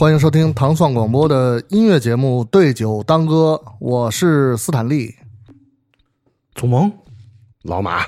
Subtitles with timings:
[0.00, 5.14] 欢迎收听糖蒜广播的音乐节目《对酒当歌》，我是斯坦利。
[6.54, 6.90] 祖萌，
[7.64, 8.06] 老马，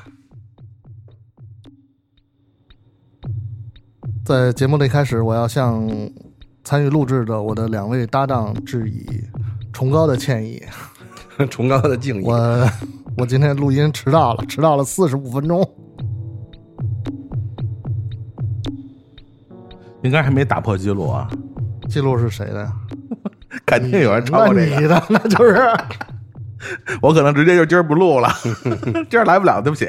[4.25, 5.87] 在节目的一开始，我要向
[6.65, 9.05] 参与录制的我的两位搭档致以
[9.71, 10.63] 崇高的歉意。
[11.51, 12.25] 崇高的敬意。
[12.25, 12.67] 我
[13.19, 15.63] 我今天录音迟到了，迟到了四十五分钟。
[20.03, 21.31] 应该还没打破记录啊！
[21.93, 22.73] 记录是谁的呀？
[23.67, 25.61] 肯定有人抄过这个，那你的那就是
[27.03, 28.29] 我可能直接就今儿不录了，
[29.11, 29.89] 今儿来不了，对不起。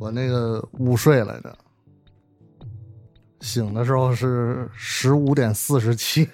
[0.00, 1.54] 我那个午睡来着，
[3.40, 6.28] 醒的时候是十五点四十七。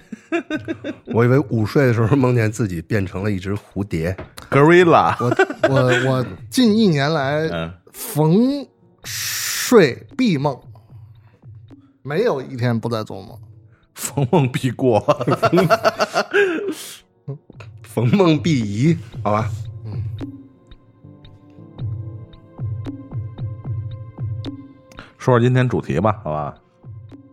[1.13, 4.15] 我以为午睡的时候梦见自己变成了一只蝴蝶。
[4.49, 8.65] Gorilla，我我我近一年来嗯，逢
[9.03, 10.59] 睡必梦，
[12.01, 13.37] 没有一天不在做梦。
[14.13, 14.99] 逢梦必过。
[17.83, 19.47] 逢梦必疑，好吧？
[25.19, 26.57] 说说今天主题吧，好吧？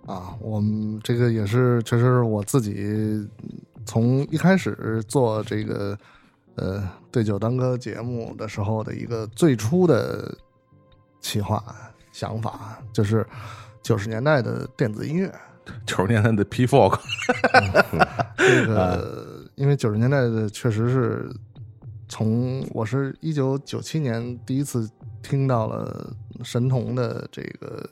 [0.07, 3.27] 啊，我们这个也是，确实是我自己
[3.87, 5.97] 从一开始做这个
[6.57, 10.37] 呃对酒当歌节目的时候的一个最初的
[11.23, 11.65] 企划
[12.13, 13.27] 想法，就是
[13.83, 15.33] 九十年代的电子音乐。
[15.87, 16.99] 九十年代的 P Folk，
[18.37, 21.31] 这个因为九十年代的确实是
[22.09, 24.89] 从我是一九九七年第一次
[25.23, 27.89] 听到了神童的这个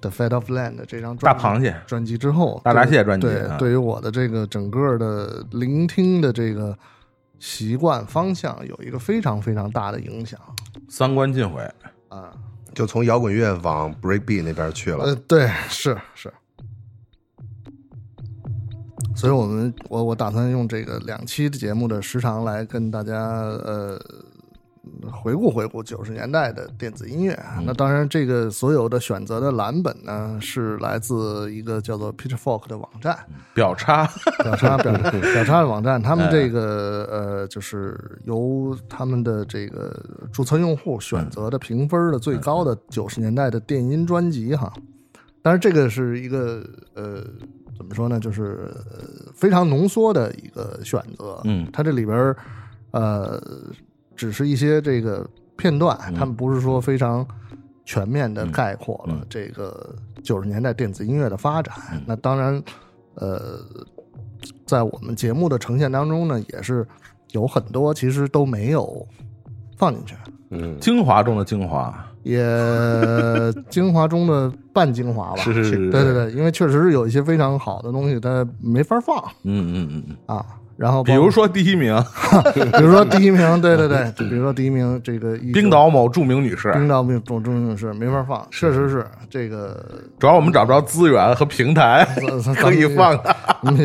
[0.00, 6.76] The Fate of Land》这张专辑大螃蟹，专辑之后，大闸蟹专辑啊，对对于我的这个整个的聆听的这个
[7.38, 10.38] 习惯方向有一个非常非常大的影响
[10.88, 11.62] 三观尽毁。
[12.08, 12.32] 啊。
[12.72, 15.02] 就从摇滚乐往 breakbeat 那边去了。
[15.02, 16.32] 呃，对，是是。
[19.20, 24.00] 所以我们我我打算用这个两期的节目的时长来跟大家呃
[25.12, 27.38] 回顾回顾九十年代的电子音乐。
[27.66, 33.14] 那当然，这个所有的选择的蓝本呢是来自一个叫做 Pitchfork 的网站。
[33.52, 34.08] 表差，
[34.42, 40.02] 表差表差表差的网站， 他们这个呃，就是由他们的这个
[40.32, 44.72] 注册用户选择的评分的最高的九十年代的电音专辑哈。
[45.42, 46.64] 当然，这个是一个
[46.94, 47.22] 呃，
[47.80, 51.40] 怎么说呢，就是呃非常浓缩的一个选择。
[51.44, 52.36] 嗯它这里边儿
[52.90, 53.42] 呃，
[54.14, 55.26] 只是一些这个
[55.56, 57.26] 片段，他们不是说非常
[57.86, 61.74] 全面的概括了嗯这个九十年代电子音乐的发展。
[62.06, 62.62] 那当然，
[63.14, 63.60] 呃，
[64.66, 66.86] 在我们节目的呈现当中呢，也是
[67.32, 69.08] 有很多其实都没有
[69.78, 70.14] 放进去，
[70.50, 72.06] 嗯，精华中的精华。
[72.22, 72.38] 也
[73.68, 75.36] 精华中的半精华吧。
[75.42, 75.90] 是是是是。
[75.90, 79.16] 对对对，因为确实是有一些非常好的东西，它没法放。
[79.44, 80.44] 嗯嗯嗯嗯，啊。
[80.76, 81.94] 然后比如说第一名，
[82.54, 89.84] 比如说第一名，对对对，就比如说第一名这个冰岛某著名女士，冰岛名中中是没法放，确实是这个
[90.18, 92.08] 主要我们找不着资源和平台
[92.42, 93.14] 咱 可以放。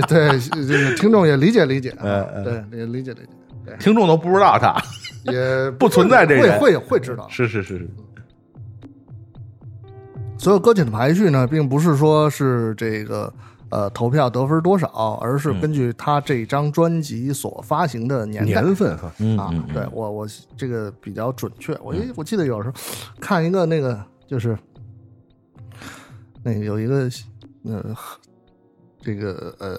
[0.08, 3.20] 对这个听众也理解理解，对也理解理
[3.66, 4.74] 解，听众都不知道他。
[5.30, 6.44] 也不存在这个。
[6.60, 7.28] 会会会知道。
[7.30, 7.90] 是是是是，
[10.46, 13.34] 所有歌曲的排序呢，并不是说是这个
[13.70, 18.62] 呃投票得分多少，而是根据他这张专辑所发行的年代。
[18.62, 21.74] 年份哈，啊对我我这个比较准确。
[21.82, 22.76] 我我记得有时候
[23.20, 24.56] 看一个那个就是
[26.44, 27.10] 那个有一个
[27.64, 27.96] 呃
[29.02, 29.76] 这个呃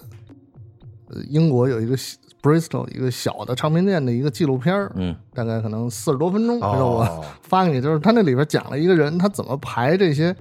[1.09, 1.97] 呃英国有一个
[2.43, 10.34] Bristol 一个小的唱片店的一个纪录片儿嗯大概可能四十多分钟，然后我哦，发给你，就是他那里边讲了一个人他怎么排这些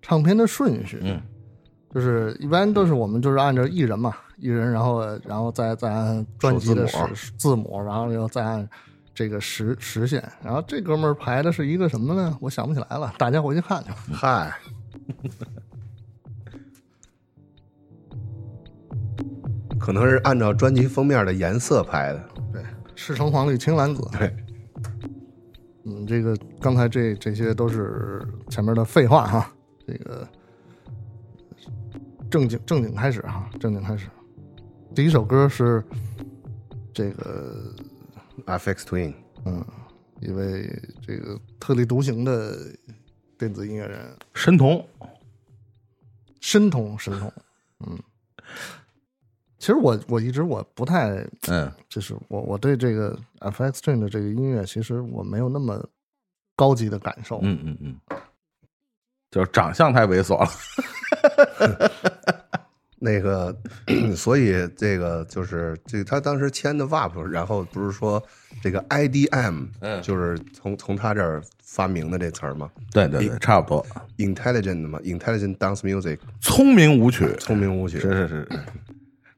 [0.00, 0.98] 唱片的顺序。
[1.02, 1.20] 嗯，
[1.94, 8.66] 就是一般都是我们就是按照艺人嘛，艺人，然后然后再再按专辑的首字母时字母，然后又再按
[9.12, 12.34] 这个时时线，然后这哥们儿排的是一个什么呢？
[12.40, 13.96] 我想不起来了，大家回去看去吧。
[14.12, 14.54] 嗨，
[19.80, 22.28] 可能是按照专辑封面的颜色拍的。
[22.52, 22.62] 对，
[22.94, 24.02] 赤橙黄绿青蓝紫。
[24.16, 24.36] 对，
[25.84, 29.52] 嗯，这个刚才这这些都是前面的废话哈，
[29.86, 30.28] 这个
[32.30, 34.06] 正经正经开始哈，正经开始。
[34.94, 35.82] 第一首歌是
[36.92, 37.74] 这个
[38.44, 39.14] FX Twin，
[39.46, 39.64] 嗯，
[40.20, 42.54] 一位这个特立独行的
[43.38, 44.86] 电子音乐人，神童，
[46.40, 47.32] 神童神童，
[47.86, 47.98] 嗯。
[49.60, 55.86] 其实我我一直我不太，嗯就是我我对这个 FX Twin 的这个音乐，其实我没有那么
[56.56, 57.38] 高级的感受。
[57.42, 57.96] 嗯嗯嗯，
[59.30, 60.50] 就是长相太猥琐了。
[63.02, 63.54] 那个，
[64.14, 68.22] 所以这个就是这个他当时签的 WAP，然后不是说
[68.62, 73.86] 这个 IDM，嗯就是从从他这儿发明的这词儿吗对对对，差不多。
[74.18, 78.48] ？Intelligent 嘛，Intelligent Dance Music，聪明舞曲，聪明舞曲，是是是，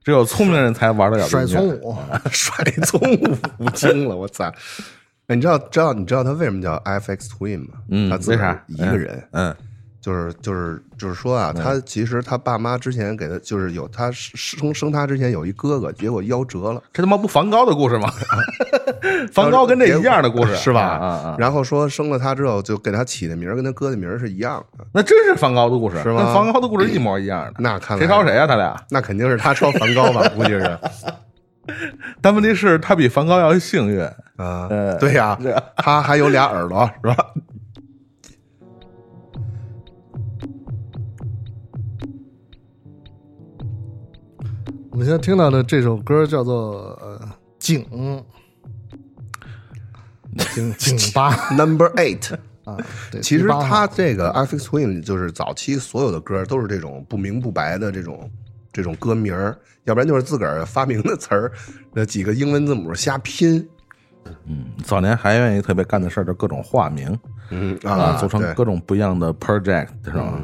[0.04, 1.96] 只有聪明人才玩得了这甩葱舞，
[2.30, 3.00] 甩葱
[3.58, 4.52] 舞惊了，我操！
[5.28, 7.74] 哎，你知道知道你知道他为什么叫 FX Twin 吗？
[7.90, 8.84] 嗯，他自个儿为啥？
[8.84, 9.54] 一个人，嗯，
[10.02, 18.10] 就是就是就是说啊，他其实他爸妈之前给他就是有他生生他之前有一哥哥，结果夭折了，这他妈不梵高的故事吗？
[19.32, 20.80] 梵高跟这一样的故事是吧？
[20.80, 21.36] 啊啊！
[21.38, 24.84] 然后说生了他之后，就给他起的名儿跟他哥的名儿是一样的。
[24.92, 27.54] 那真是梵高的故事，是吗跟梵高的故事一模一样的。
[27.58, 28.44] 那看来谁抄谁啊？
[28.44, 28.74] 他俩？
[28.90, 30.28] 那肯定是他抄梵高吧？
[30.34, 30.78] 估计是
[32.20, 34.02] 但问题是，他比梵高要幸运。
[34.36, 37.26] 啊呃，对呀是，他还有俩耳朵，是吧？
[44.92, 47.18] 我们现在听到的这首歌叫做呃
[47.58, 47.82] 井，
[50.54, 52.34] 井井 巴 Number Eight，
[52.64, 52.76] 啊，
[53.10, 58.30] 对其实他这个 FX Twin 就是早期所有的歌都是这种不明不白的这种
[58.70, 61.50] 这种歌名儿，要不然就是自个儿发明的词儿，
[61.94, 63.66] 那几个英文字母瞎拼，
[64.44, 67.18] 嗯，早年还愿意特别干的事儿，就各种化名
[67.48, 70.38] 嗯啊，组成各种不一样的 project，是吧？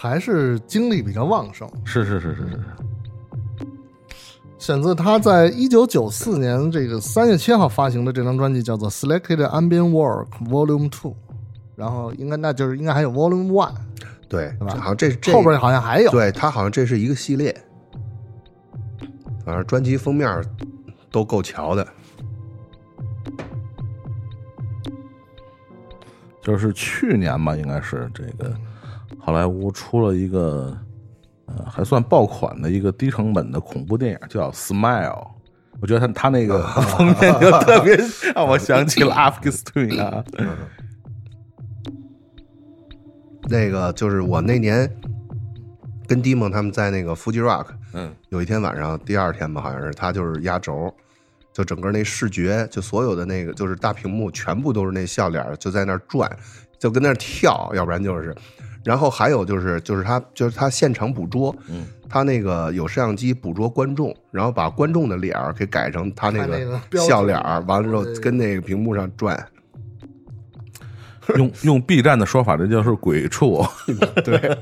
[0.00, 1.68] 还是精力比较旺盛。
[1.84, 2.60] 是是是是是，
[4.58, 11.10] 选自他在一九九四年这个三月七号发行的这张专辑，叫做《Selected Ambient Work Volume Two》，
[11.76, 13.74] 然后应该那就是应该还有 Volume One，
[14.26, 16.10] 对，吧好像这这后边好像还有。
[16.10, 17.54] 对他好像这是一个系列，
[19.44, 20.42] 反正专辑封面
[21.10, 21.86] 都够瞧的。
[26.40, 28.50] 就是去年吧，应该是这个
[29.30, 30.76] 好莱坞出了一个
[31.46, 35.08] 呃还算爆款的一个低成本的恐怖电影，叫《Smile》。
[35.80, 36.66] 我觉得他他那个
[36.98, 37.96] 封面就特别
[38.34, 40.24] 让我想起了 Afghan Twin 啊，
[43.48, 44.92] 那个就是我那年
[46.08, 50.92] 跟迪蒙他们在那个 Fuji Rock，嗯，有一天晚上，第二天吧，好像是他就是压轴，
[51.52, 56.28] 就整个那视觉，就所有的那个就是大屏幕全部都是那笑脸，就在那转，
[56.80, 58.34] 就跟那跳，要不然就是，
[58.84, 69.46] 然后还有就是就是他就是他现场捕捉，嗯，他那个有摄像机捕捉观众，然后把观众的脸儿给改成他那个笑脸儿，完了之后跟那个屏幕上转，
[71.36, 73.62] 用用 B 站的说法，这就是鬼畜。
[74.24, 74.58] 对，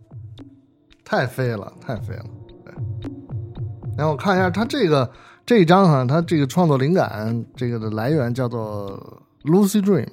[1.04, 2.24] 太飞了，太飞了。
[2.64, 2.74] 对，
[3.96, 5.10] 然后我看一下他这个
[5.46, 10.06] 这一张哈，他这个创作灵感这个的来源叫做 Lucy Dream，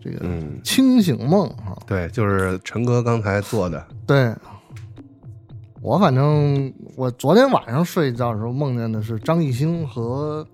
[0.00, 1.76] 这个嗯，清醒梦哈。
[1.86, 4.34] 对，就是陈哥刚才做的，对，
[5.82, 10.46] 我反正我昨天晚上睡觉的时候梦见的是张艺兴和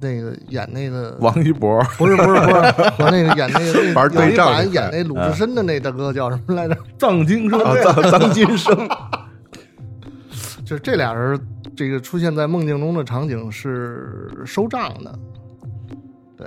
[0.00, 2.60] 那个演那个王一博，不是不是不是
[2.96, 6.76] 和那个演那个玩有一版对仗那演那鲁智深的那大哥叫什么来着？
[6.98, 8.88] 藏经生啊，张张金生，
[10.64, 11.40] 就是这俩人
[11.76, 15.18] 这个出现在梦境中的场景是收账的，
[16.36, 16.46] 对，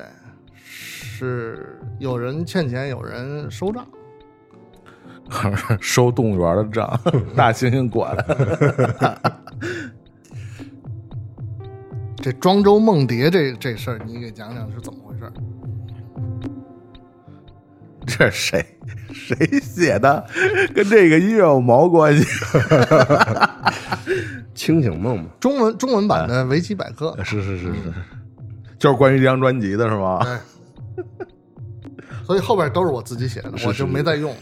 [1.28, 3.86] 是有人欠钱，有人收账。
[5.80, 7.00] 收动物园的账，
[7.36, 8.18] 大猩猩管。
[12.18, 15.34] 这庄周梦蝶这这事儿，你给讲讲是怎么回事儿？
[18.06, 18.66] 这是谁
[19.14, 20.26] 谁写的？
[20.74, 22.26] 跟这个音乐有毛关系？
[24.54, 27.94] 清醒梦嘛，中文中文版的维基百科，是是是是，
[28.78, 30.20] 就是关于这张专辑的是吗？
[31.18, 31.28] 对，
[32.26, 34.36] 所以后边都是我自己写的，我就没再用。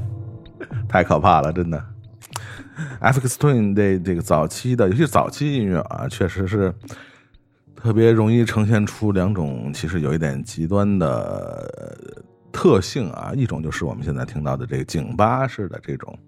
[0.88, 1.84] 太可怕了，真的。
[3.00, 6.74] FX Twin 这这个早期的，尤其早期音乐啊，确实是
[7.76, 13.32] 特别容易呈现出两种其实有一点极端的呃特性啊。
[13.34, 16.18] 一种就是我们现在听到的这个井巴式的这种，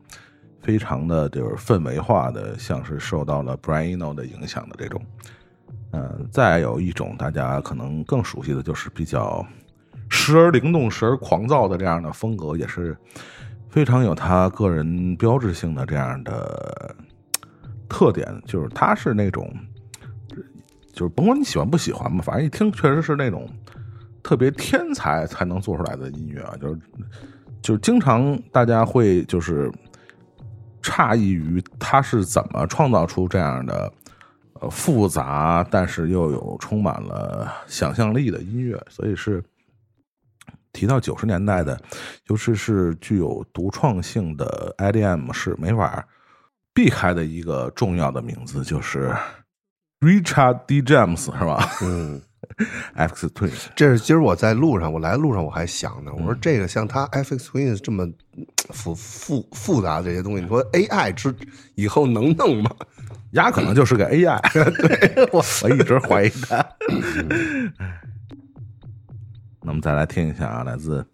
[0.61, 5.03] 非常的就是氛围化的，像是受到了 Brian Eno 的影响的这种。
[5.93, 9.47] 嗯，再有一种大家可能更熟悉的就是比较
[10.09, 12.97] 时而灵动、时而狂躁的这样的风格，也是
[13.69, 16.97] 非常有他个人标志性的这样的
[17.89, 19.55] 特点，就是他是那种，
[20.93, 23.47] 就是甭管你喜欢不喜欢吧，反正一听确实是那种
[24.23, 26.81] 特别天才才能做出来的音乐啊，就是
[27.61, 29.71] 就是经常大家会就是
[30.83, 33.93] 诧异于他是怎么创造出这样的
[34.71, 39.43] 复杂，但是又有充满了想象力的音乐，所以是
[40.73, 41.81] 提到九十年代的，
[42.29, 46.07] 尤其是具有独创性的 IDM 是没法
[46.73, 49.15] 避开的一个重要的名字，就是
[50.01, 50.81] Richard D.
[50.83, 51.69] James，是吧？
[51.83, 52.21] 嗯，
[52.95, 58.09] X Twin，这是今儿我在路上，我来路上我还想呢，我说这个像它 FX Twins 这么
[58.71, 61.35] 复复复杂的这些东西，你说 AI 之
[61.75, 62.71] 以后能弄吗？
[63.33, 66.67] 丫可能就是个 AI， 对我我一直怀疑他。
[69.65, 71.07] 那么再来听一下啊，来自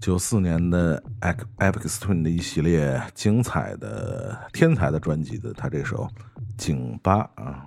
[0.00, 1.02] 九四年的
[1.58, 6.04] FX Twin 的一系列精彩的天才的专辑的他这首
[6.58, 7.66] 《井巴》啊。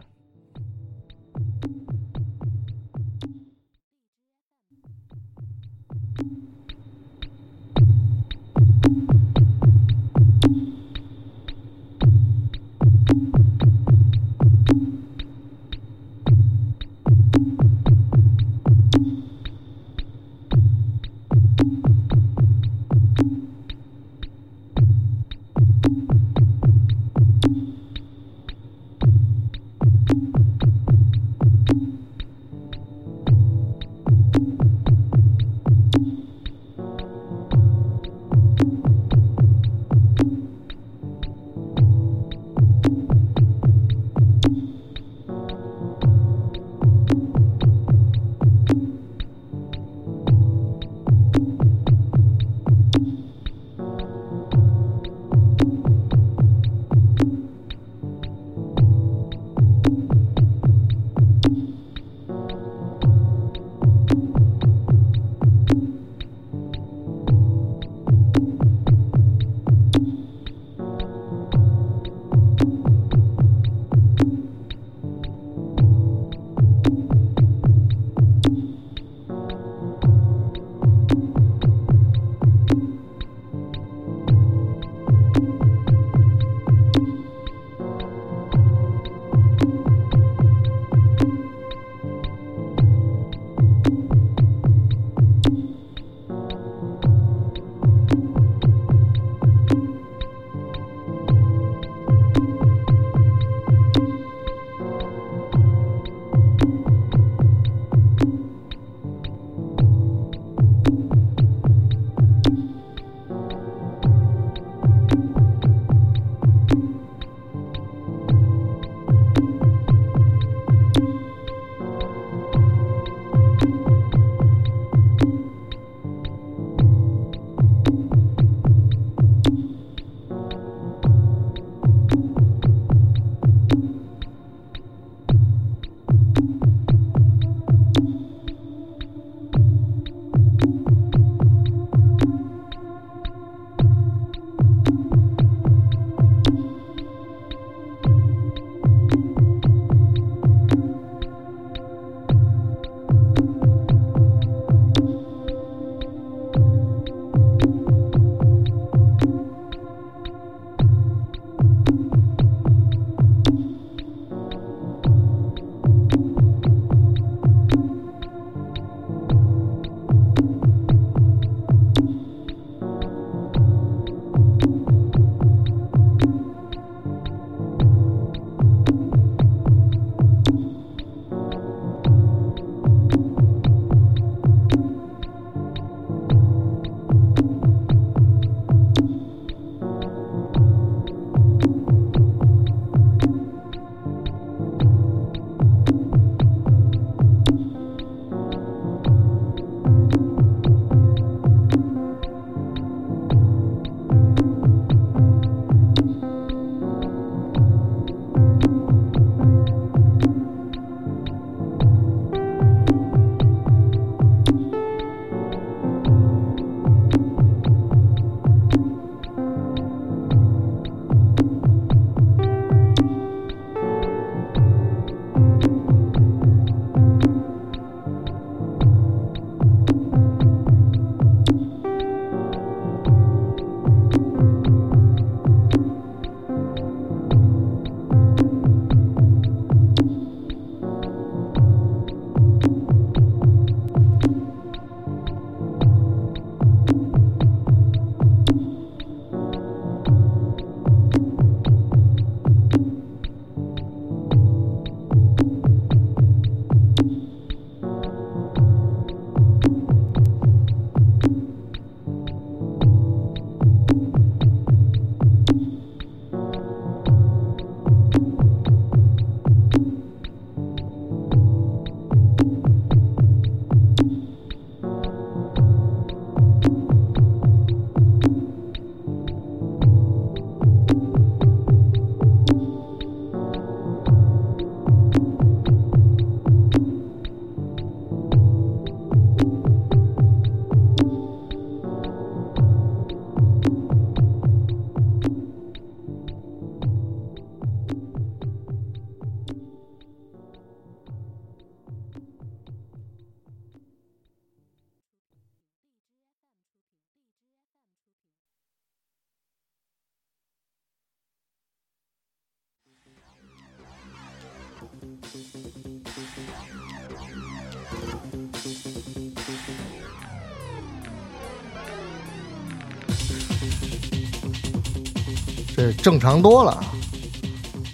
[325.89, 326.79] 这正常多了。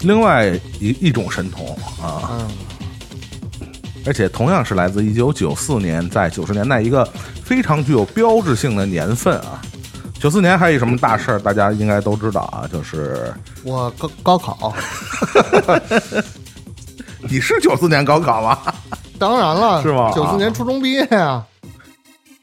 [0.01, 0.47] 另外
[0.79, 1.69] 一一种神童
[2.01, 2.47] 啊，嗯，
[4.05, 7.05] 而且同样是来自一九九四年，在九十年代一个
[7.43, 9.61] 非常具有标志性的年份啊。
[10.19, 13.33] 九四年还有什么大事儿，大家应该都知道啊，就是
[13.63, 14.73] 我高高考，
[17.29, 18.59] 你是九四年高考吗？
[19.17, 20.11] 当然了，是吗？
[20.13, 21.45] 九四年初中毕业啊、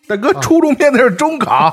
[0.06, 1.70] 大哥，初中毕业那是中考，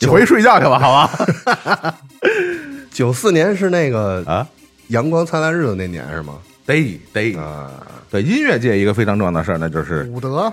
[0.00, 1.98] 你回去睡觉去吧，好吧？
[2.90, 4.46] 九四年是那个啊，
[4.88, 6.34] 阳光灿烂日子那年是吗？
[6.66, 7.70] 得得，啊，
[8.10, 10.52] 对音乐界一个非常重要的事儿，那就是伍德。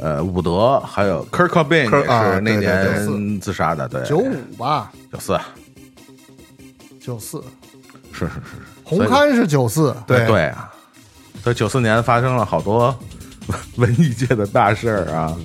[0.00, 5.38] 呃，伍德还有 Kurt Cobain 科也是那年自杀的，对，九五吧，九四，
[7.00, 7.42] 九四，
[8.12, 8.40] 是是是，
[8.84, 10.44] 红磡是九四，对对。
[10.46, 10.72] 啊，
[11.42, 12.96] 所以九四年发生了好多
[13.76, 15.36] 文艺界的大事儿啊，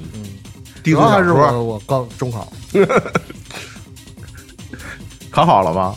[0.84, 2.54] 低主要还是我我高中考，
[5.34, 5.96] 考好了吗？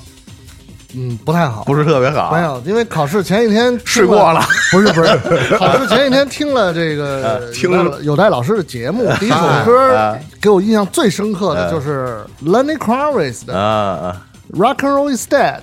[0.99, 4.40] 嗯，不太好，不是特别好，没有，因为考试前一天试过了，
[4.72, 5.14] 不是不是，
[5.59, 15.61] 考试前一天听了这个听有戴有戴老师的节目，第一首歌啊给我印象最深刻的就是 Lenny Kravitz 的啊啊！Rock and Roll is Dead，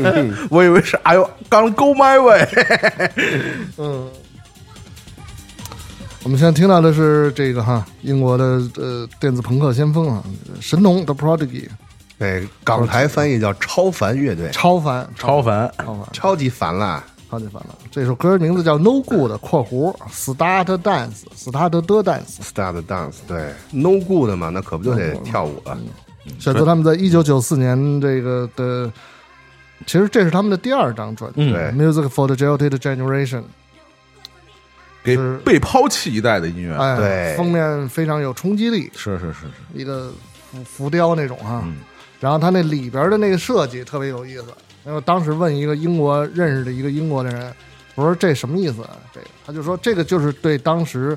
[0.50, 2.46] 我以为是哎呦，刚 Go My Way，
[3.78, 4.08] 嗯。
[6.24, 10.20] 我们现在听到的是这个哈，英国的呃电子朋克先锋啊，
[10.60, 11.68] 神农 The Prodigy，
[12.18, 17.04] 对，港台翻译叫超凡乐队，超凡，超凡，超凡，超级烦啦。
[17.28, 17.76] 超级烦了。
[17.90, 25.76] 这首歌名字叫 No Good（ 括弧 Start Dance），Start the Dance，Start dance，对，No good 嘛，那可不就得跳舞了？
[26.38, 28.90] 选择他们在一九九四年这个的，
[29.86, 33.40] 其实这是他们的第二张专辑，Music for the Jilted Generation》，
[35.02, 35.36] 给是。
[35.38, 37.34] 被抛弃一代的音乐，哎，对。
[37.36, 40.12] 封面非常有冲击力，是是是是，一个
[40.52, 41.60] 浮浮雕那种哈。
[41.64, 41.76] 嗯
[42.26, 44.46] 然后它那里边的那个设计特别有意思。
[44.84, 47.54] 然后当时问一个英国认识的一个英国的人，
[47.94, 48.96] 我说这什么意思啊？
[49.14, 51.16] 这个他就说这个就是对当时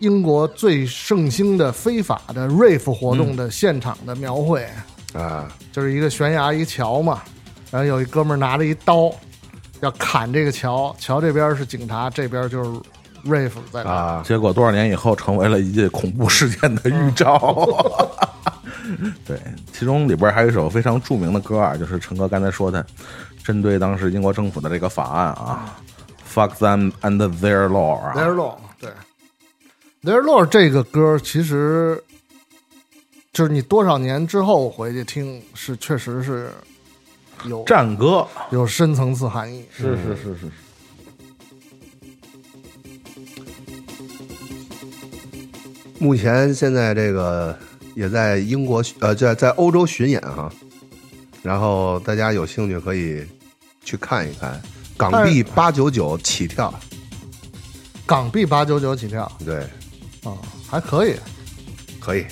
[0.00, 4.66] 英国最盛行的非法的 rave 活动的现场的描绘，
[5.12, 7.22] 啊，就是一个悬崖一桥嘛，
[7.70, 9.12] 然后有一哥们儿拿着一刀
[9.82, 12.70] 要砍这个桥，桥这边是警察，这边就是
[13.24, 13.88] rave 在那。
[13.88, 17.64] 啊，结果多少年以后成为了一件恐怖事件的预兆。
[19.26, 19.40] 对，
[19.72, 22.84] 其中里边还有一首非常著名的歌啊，就是陈哥刚才说的，
[23.42, 25.76] 针对当时英国政府的这个法案啊
[26.32, 28.90] ，“Fuck them and their law” 啊 Their Law，对
[30.02, 32.02] ，Their Law 这个歌其实
[33.32, 36.50] 就是你多少年之后回去听，是确实是
[37.46, 39.64] 有战歌，有深层次含义。
[39.72, 40.50] 是是是是，
[45.98, 47.58] 目前现在这个
[47.94, 50.50] 也在英国呃，在在欧洲巡演哈，
[51.42, 53.24] 然后大家有兴趣可以
[53.84, 54.60] 去看一看，
[54.96, 56.72] 港币八九九起跳，
[58.04, 59.30] 港币八九九起跳。
[59.44, 59.56] 对，
[60.24, 60.36] 啊，
[60.68, 61.14] 还可以。
[62.00, 62.24] 可以，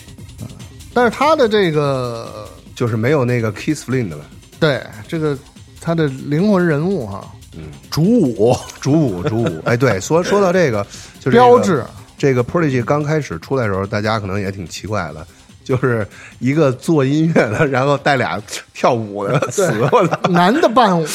[0.93, 4.27] 但是他的这个就是没有那个 Kiss Flynn 的了，
[4.61, 5.39] 对这个
[5.81, 7.65] 他的灵魂人物哈，嗯。
[7.91, 10.87] 主舞，主舞主舞， 哎，对，说说到这个，
[11.21, 11.85] 就这个标志。
[12.19, 15.27] 这个 Prodigy 刚开始出来的时候，大家可能也挺奇怪的，
[15.65, 16.07] 就是
[16.39, 18.41] 一个做音乐的，然后带俩
[18.75, 20.19] 跳舞的词， 我操！
[20.31, 21.07] 男的伴舞，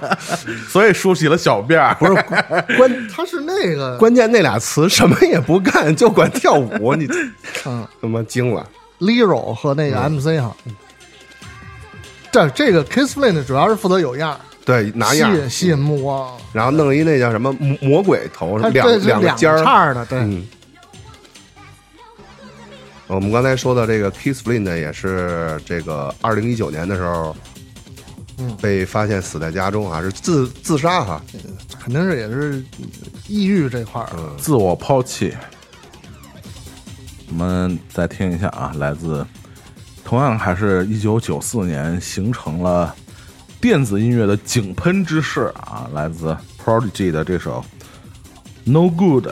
[0.68, 1.94] 所以梳起了小辫儿。
[1.98, 2.14] 不是
[2.76, 7.06] 关他是那个关键那俩词什么也不干，就管跳舞，你
[7.64, 8.66] 嗯他妈惊了。
[8.98, 10.56] Lero 和那个 MC 哈。
[12.32, 16.30] 这这个 Kiss Flynn 主要是负责有样，对，拿吸样吸引目光。
[16.52, 19.94] 然后弄一那叫什么魔魔鬼头，两两个尖儿。
[19.94, 20.46] 的，对，嗯，
[23.08, 27.36] 我们刚才说的这个 Kiss Flynn 呢，也是这个二零一九年的时候，
[28.38, 31.22] 嗯被发现死在家中啊，是自自杀哈。
[31.80, 32.64] 肯定是也是
[33.28, 34.08] 抑郁这块儿。
[34.16, 35.32] 嗯，自我抛弃。
[37.28, 39.24] 我们再听一下啊，来自
[40.04, 42.94] 同样还是一九九四年形成了
[43.60, 47.64] 电子音乐的井喷之势啊，来自 Prodigy 的这首
[48.70, 49.28] 《No Good》，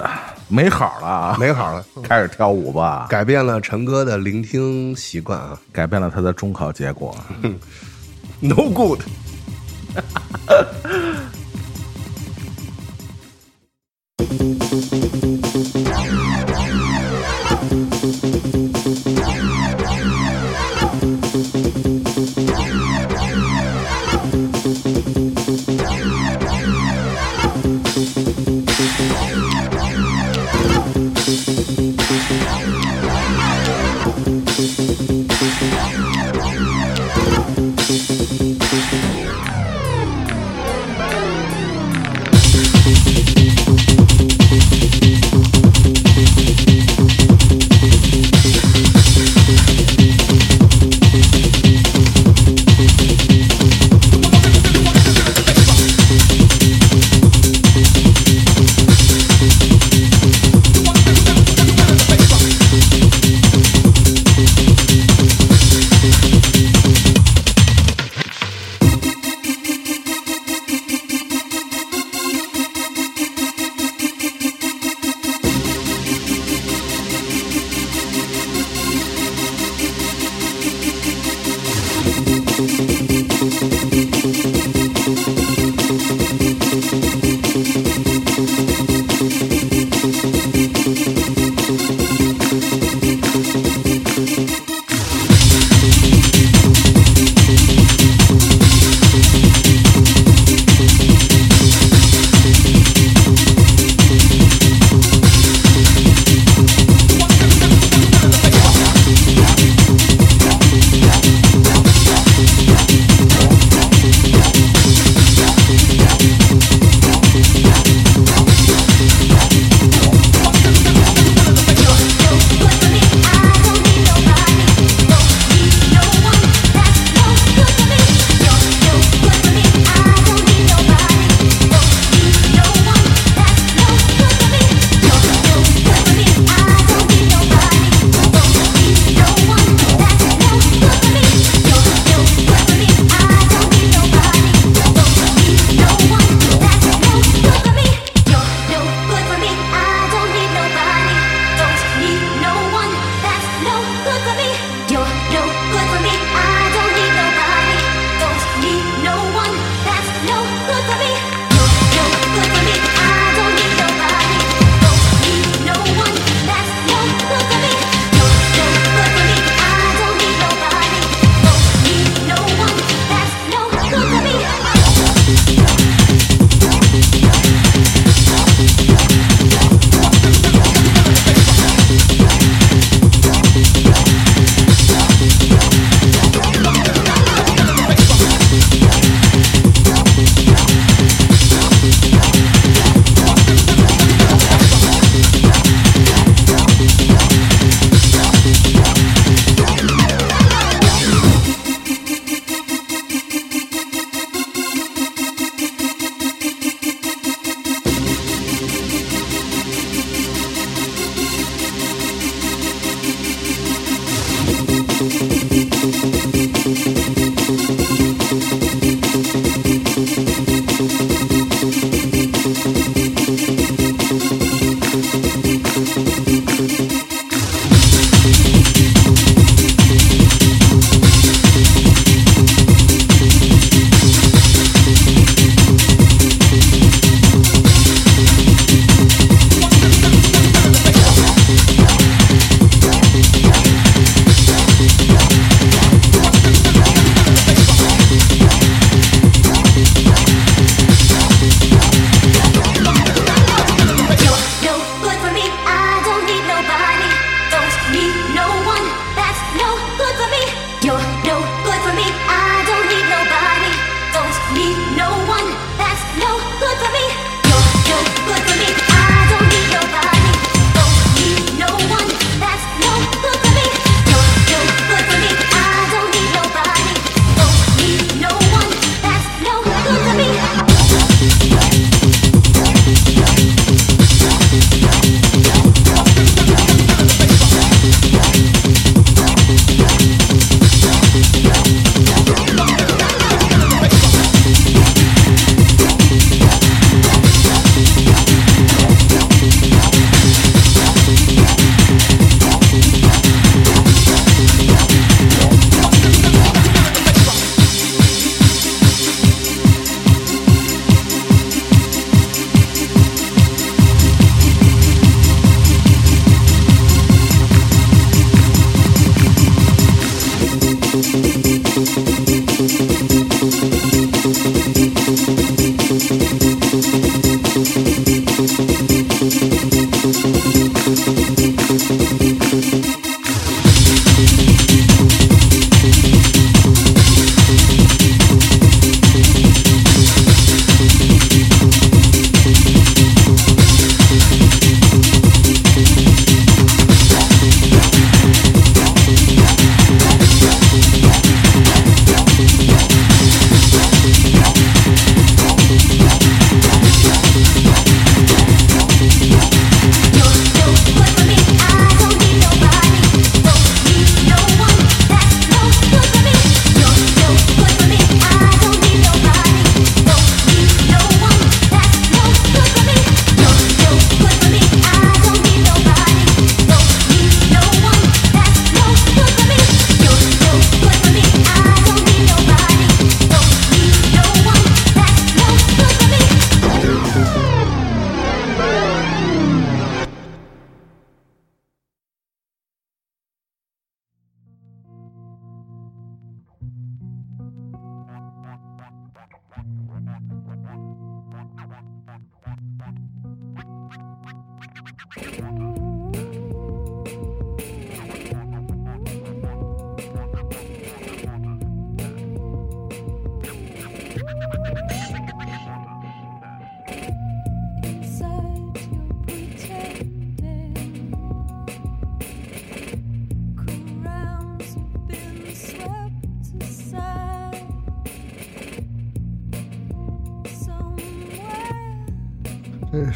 [0.49, 5.59] 没好了啊，没好了，开始跳舞吧，改变了陈哥的聆听习惯啊。
[5.73, 7.17] 改变了他的中考结果。
[8.41, 9.01] No good。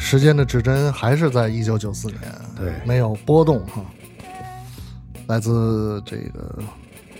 [0.09, 2.19] 时间的指针还是在一九九四年，
[2.57, 2.73] 对。
[2.83, 3.85] 没有波动哈。
[5.27, 6.63] 来自这个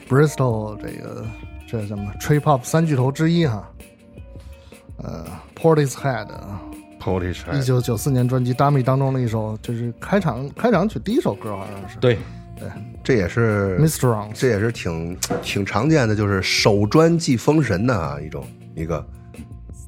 [0.10, 1.24] Bristol 这个
[1.68, 3.70] 这什么？Trip Hop 三巨头之一哈，
[4.98, 5.24] 呃
[5.56, 6.30] ，Portishead
[7.00, 11.96] portishead 一九九四年专辑《Dummy》当中的一首，就是开场开场曲第一首歌，好像是。
[12.00, 12.18] 对。
[12.60, 12.68] 对，
[13.04, 14.32] 这也是 Mistrons。
[14.34, 18.44] 这也是挺挺常见的，就是首专祭封神的啊一种
[18.76, 19.06] 一个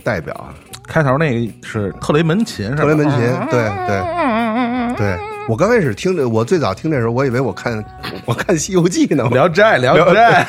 [0.04, 0.54] 代表啊。
[0.88, 2.78] 开头那个是特雷门琴是吧？
[2.78, 5.20] 特雷门琴，对对对。
[5.50, 7.84] 我刚开始听这，我最早听这时候，我以为我看
[8.26, 9.28] 我看《西游记》呢。
[9.30, 10.48] 聊斋，聊斋，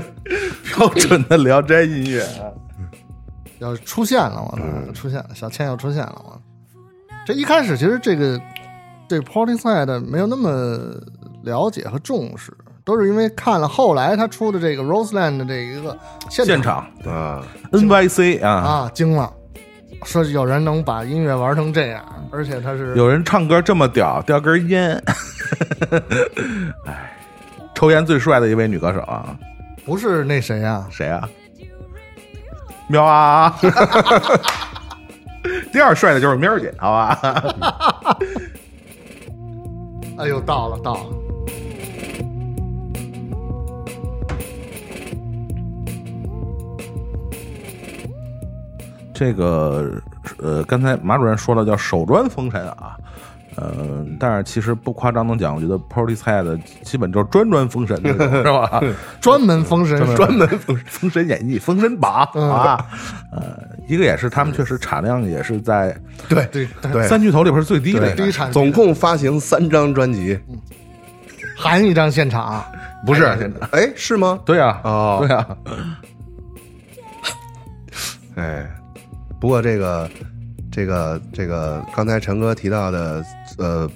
[0.76, 2.50] 标准的聊斋音乐啊。
[3.60, 6.40] 要出现了，我操，出现了，小倩要出现了，我。
[7.24, 8.38] 这一开始其实这个
[9.08, 10.78] 对 Portishead 没有那么
[11.42, 12.52] 了解和重视，
[12.84, 15.96] 都是因为看了后来他出的这个 Roseland 的这一个
[16.28, 19.32] 现现场啊，NYC 啊，啊，惊了，
[20.04, 25.02] 说有人能把音乐玩成这样，而且他是有人唱歌这么屌，叼根烟。
[26.86, 27.16] 哎，
[27.74, 29.36] 抽烟最帅的一位女歌手啊，
[29.84, 30.86] 不是那谁啊？
[30.90, 31.28] 谁啊？
[32.88, 33.52] 喵啊！
[35.72, 37.18] 第二帅的就是喵姐，好吧？
[40.18, 41.06] 哎呦，到了到了，
[49.18, 49.90] 这个
[50.42, 52.94] 呃，刚才马主任说了叫手专封神啊，
[53.56, 58.82] 呃，但是其实不夸张的讲，我觉得 Portishead 基本就是专专封神那种， 是吧？
[59.20, 62.28] 专门封神， 专门封封神演义、封神榜。
[62.34, 62.50] 嗯。
[62.50, 62.84] 啊，
[63.32, 63.56] 呃，
[63.88, 65.96] 一个也是他们确实产量也是在
[66.28, 67.08] 对对对。
[67.08, 70.38] 三巨头里边是最低的，第一产总共发行三张专辑，
[71.56, 72.62] 含一张现场，
[73.06, 73.22] 不是。
[73.38, 73.66] 现场？
[73.72, 74.38] 哎，是吗？
[74.44, 75.24] 对啊，哦。
[75.26, 75.46] 对啊，
[78.36, 78.70] 哎，
[79.40, 80.10] 不过这个
[80.72, 83.24] 这个这个，刚才陈哥提到的，
[83.58, 83.90] 呃，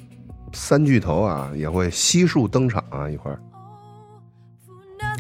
[0.53, 3.39] 三巨头啊，也会悉数登场啊，一会儿，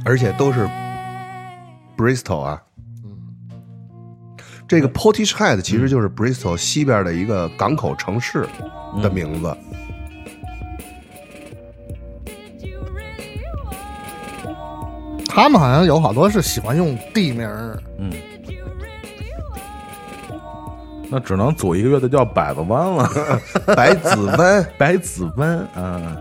[0.05, 0.69] 而且都是
[1.97, 2.63] Bristol 啊。
[4.69, 8.47] 这个 Portishead 其实就是 Bristol 西边的一个港口城市
[9.03, 9.57] 的名字。
[15.27, 18.13] 他们好像有好多是喜欢用地名儿，嗯，
[21.11, 23.11] 那只能组一个乐队叫百子湾了，
[23.75, 25.59] 百子湾，百子湾。
[25.75, 26.17] 啊，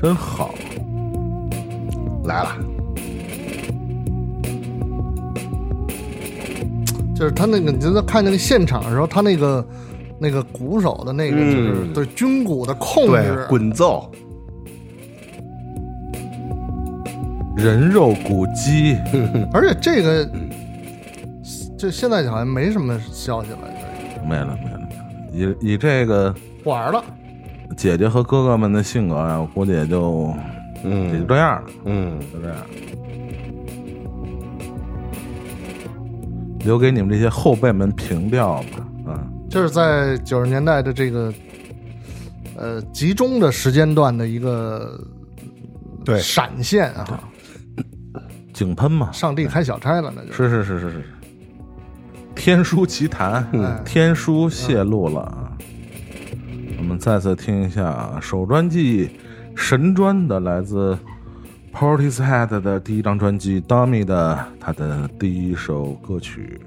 [0.00, 0.54] 真好，
[2.24, 2.56] 来了，
[7.16, 9.66] 就是他那个，你就在看那个现场的时候，他那个
[10.20, 11.92] 那个鼓手的那个，就是嗯。
[11.94, 14.08] 对军鼓的控对制，，滚奏，
[17.58, 18.96] 人肉鼓机，
[19.52, 20.30] 而且这个
[21.76, 23.58] 就现在好像没什么消息了，
[24.24, 24.78] 没了没了
[25.32, 27.02] 没了，以以这个不玩了。
[27.76, 30.32] 姐姐和哥哥们的性格啊，我估计也就
[30.84, 31.12] 嗯。
[31.12, 32.56] 也就嗯这样了，嗯，就这样。
[36.64, 41.32] 留给你们这些后辈们凭吊吧，啊，就是在九十年代的这个
[42.56, 45.00] 呃集中的时间段的一个
[46.04, 46.18] 对。
[46.20, 47.20] 闪现啊！
[48.58, 51.04] 井喷嘛，上帝开小差了，那就是是是是是是，
[52.34, 55.52] 天书奇谭，嗯天书泄露了啊。
[56.76, 59.10] 我们再次听一下首专辑
[59.54, 60.98] 神专的来自
[61.72, 66.60] Portishead 的第一张专辑《Dummy》的他的第一首歌曲。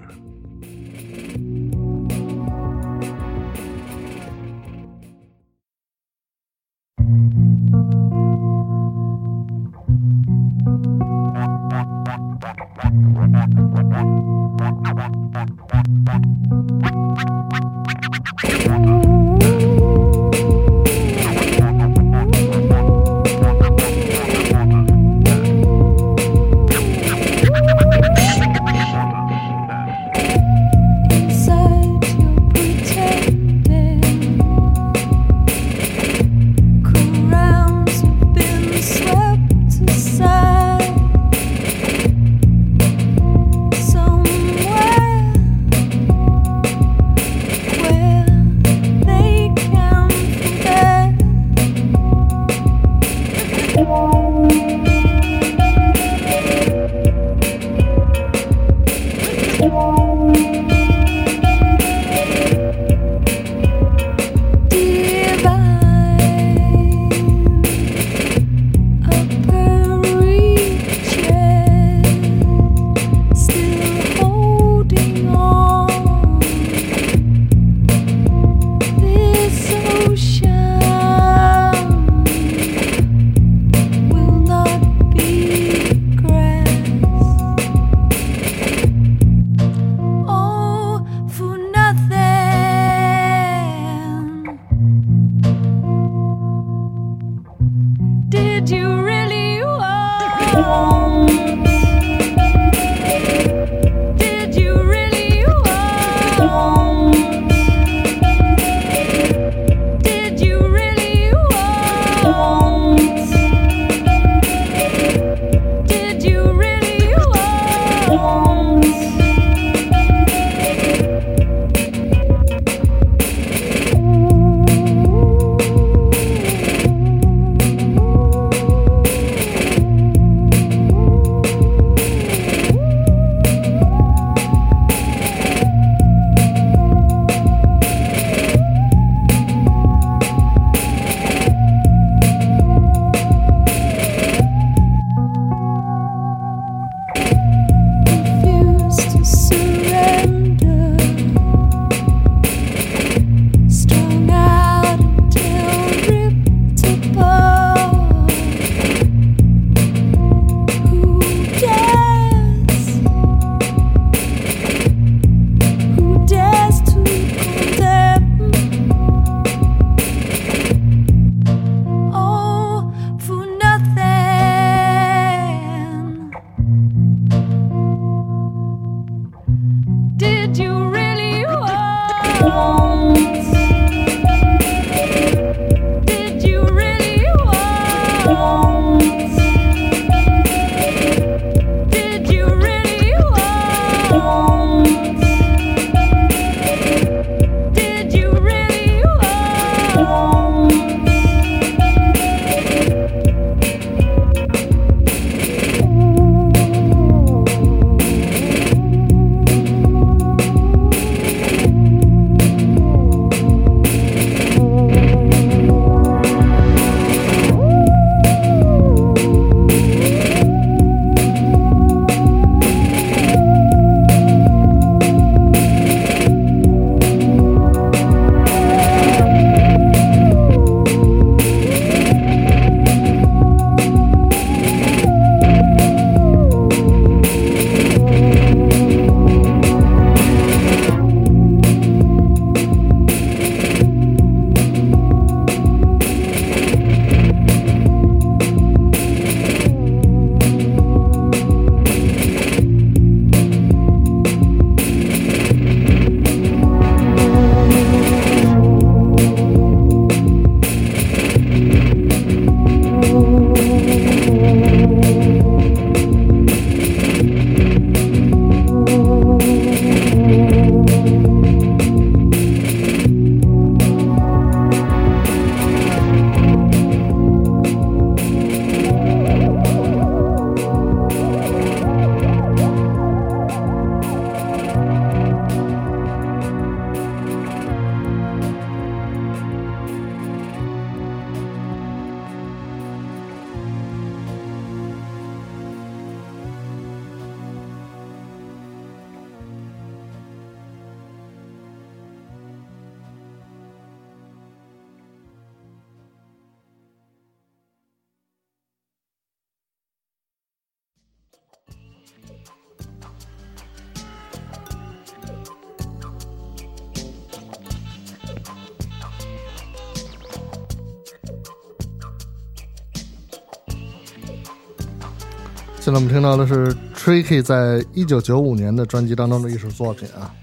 [325.91, 330.33] 现在我们听到的是 Tricky 在一九九五年的专辑当中的一首作品啊，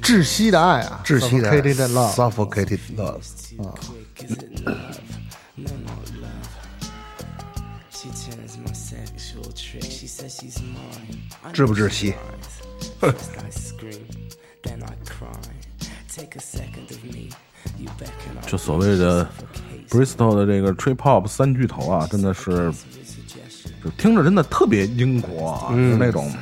[0.00, 2.14] 窒息的爱》啊，窒息的 Suffocated Love。
[2.14, 3.56] suffocated love，She
[8.10, 9.82] turns my sexual trick.
[9.82, 11.18] She says she's mine.
[11.42, 12.14] I 窒不窒息
[13.00, 14.06] ？First I scream,
[14.62, 15.26] then I cry.
[16.14, 17.30] Take a second of me.
[17.76, 18.38] You beckon.
[18.40, 19.28] I 这所谓的
[19.88, 22.72] Bristol 的这个 trip hop 三巨头啊，真的是，
[23.84, 26.32] 就听着真的特别英国啊，就是那种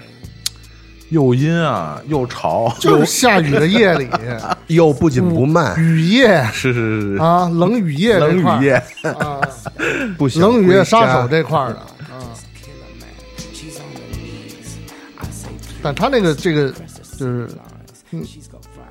[1.10, 4.08] 又阴啊又潮，就是下雨的夜里，
[4.68, 6.42] 又不紧不慢，雨夜。
[6.52, 7.16] 是是是。
[7.16, 8.74] 啊，冷雨夜冷雨夜，
[9.20, 9.40] 啊，
[10.18, 11.82] 不行冷雨夜杀手这块儿的
[15.30, 15.50] say,
[15.82, 16.72] 但他那个这个
[17.18, 17.48] 就是。
[18.12, 18.24] 嗯.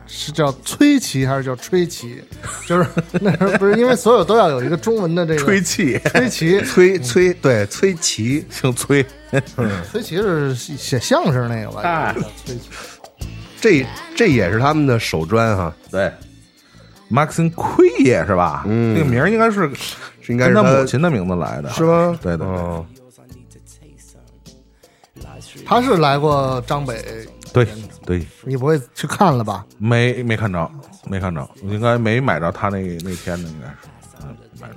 [0.07, 2.21] 是叫崔琦还是叫吹琦？
[2.67, 2.87] 就是
[3.21, 9.05] 那时候不是因为所有都要有一个中文的这个吹气，崔琦， 崔崔对崔琦，姓崔，
[9.91, 11.81] 崔琦是写相声那个吧？
[11.83, 12.69] 哎崔琦。
[13.59, 13.85] 这
[14.15, 16.11] 这也是他们的首专哈，对
[17.09, 18.63] ，Maxine 奎爷是吧？
[18.67, 19.69] 嗯，那个名儿应该是
[20.21, 22.17] 是应该是他母亲的名字来的，是吗？
[22.21, 22.47] 对对.
[25.65, 27.03] 他是来过张北，
[27.51, 27.67] 对
[28.05, 29.65] 对，你不会去看了吧？
[29.77, 30.69] 没没看着，
[31.09, 33.73] 没看着，应该没买着他那那天的，应该是，
[34.21, 34.75] 嗯，买着。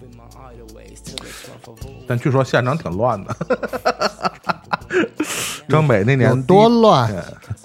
[0.00, 2.04] With my hideaways till the 12th of all.
[2.08, 3.36] 但据说现场挺乱的。
[5.68, 7.12] 张北那年多乱？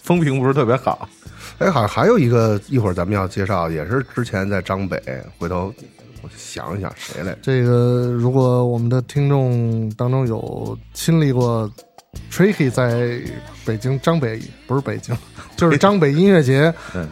[0.04, 1.08] 风评不是特别好，
[1.60, 5.02] 哎，好像还有一个，一会儿咱们要介绍，也是之前在张北，
[5.38, 5.74] 回头
[6.22, 7.39] 我想一想谁来着？
[7.41, 11.70] 这个如果我们的听众当中有亲历过
[12.32, 13.20] Tricky 在
[13.66, 15.18] 北京张北不是北京，
[15.55, 17.07] 就是张北音乐节 嗯，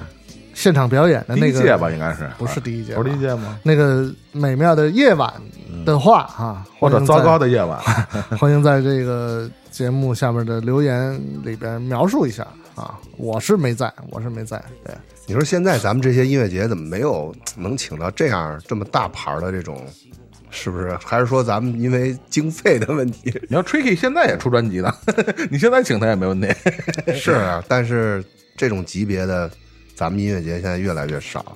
[0.54, 3.60] 现场表演的那个第一届吧，应该是不是第一届，不是第一届吗？
[3.64, 5.34] 那个美妙的夜晚
[5.86, 7.80] 的话啊，或者糟糕的夜晚，
[8.38, 12.46] 欢迎在这个节目下面的留言里边描述一下
[12.76, 13.00] 啊。
[13.18, 14.62] 我是没在，我是没在。
[14.84, 14.94] 对，
[15.28, 19.86] 你说现在咱们这些音乐节怎么没有能请到这样这么大牌的这种？
[20.50, 20.98] 是不是？
[21.04, 23.32] 还是说咱们因为经费的问题？
[23.48, 24.94] 你要 Tricky 现在也出专辑呢，
[25.50, 26.48] 你现在请他也没问题。
[27.14, 28.24] 是啊，但是
[28.58, 29.50] 这种级别的，
[29.96, 31.56] 咱们音乐节现在越来越少，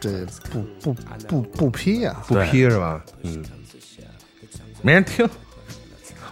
[0.00, 0.94] 这不不
[1.28, 3.04] 不不批呀、不批是吧？
[3.22, 3.44] 嗯，
[4.82, 5.28] 没人听。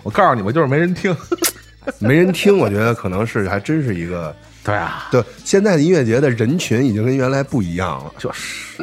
[0.03, 1.15] 我告诉你们，就是没人听。
[1.99, 5.25] 没人听，我觉得可能是还真是一个对啊，对。
[5.45, 8.13] 现在的音乐节的人群已经跟原来不一样了。
[8.19, 8.83] 就是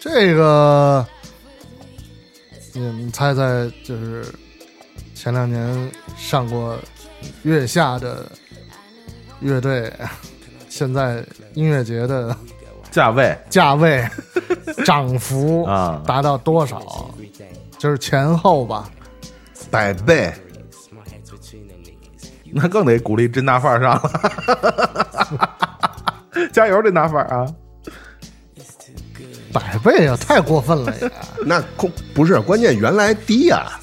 [0.00, 1.06] 这个，
[2.72, 4.24] 你们猜猜，就是
[5.14, 6.78] 前两年上过
[7.42, 8.24] 月下的
[9.40, 9.92] 乐队，
[10.68, 11.24] 现在
[11.54, 12.36] 音乐节的
[12.90, 14.06] 价位价位
[14.84, 17.10] 涨幅啊达到多少？
[17.78, 18.88] 就是前后吧。
[19.70, 20.32] 百倍.
[22.52, 24.10] 那更得鼓励真大范儿上了。
[26.52, 27.46] 加油，真大范儿啊！
[29.52, 31.10] 百倍啊，太过分了也！
[31.44, 33.80] 那空不是关键，原来低啊、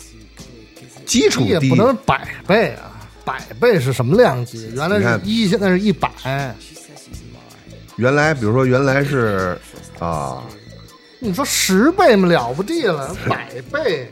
[1.05, 2.91] 基础低也不能百倍啊，
[3.25, 4.71] 百倍是什么量级？
[4.75, 6.11] 原来是一，现在是一百。
[7.97, 9.57] 原来比如说原来是
[9.99, 10.43] 啊，
[11.19, 14.11] 你说十倍嘛，了不地了，百倍.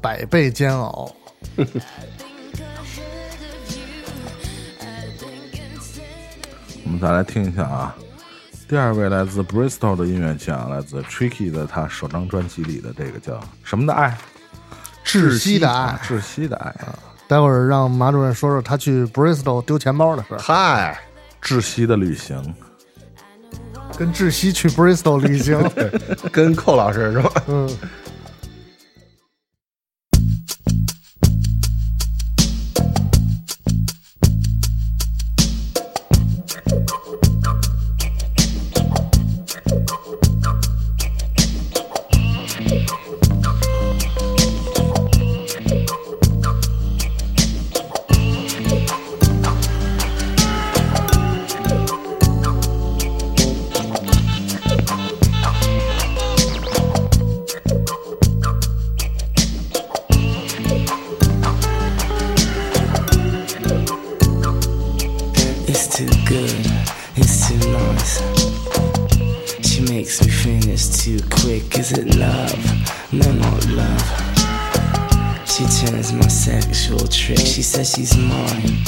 [0.00, 1.10] 百倍煎熬。
[6.84, 7.96] 我们再来听一下啊，
[8.68, 14.16] 第二位来自 Bristol 的音乐家，来自 Tricky 的他首张专辑里的这个叫什么的爱，
[15.04, 15.98] 窒息的爱。
[16.02, 20.98] 窒息的爱啊，待会儿让马主任说说他去 Bristol 丢钱包的事儿，嗨，
[21.42, 22.54] 窒息的旅行。
[23.96, 25.58] 跟窒息去 Bristol 旅行。
[26.32, 27.30] 跟寇老师是吧？
[27.46, 27.68] 嗯，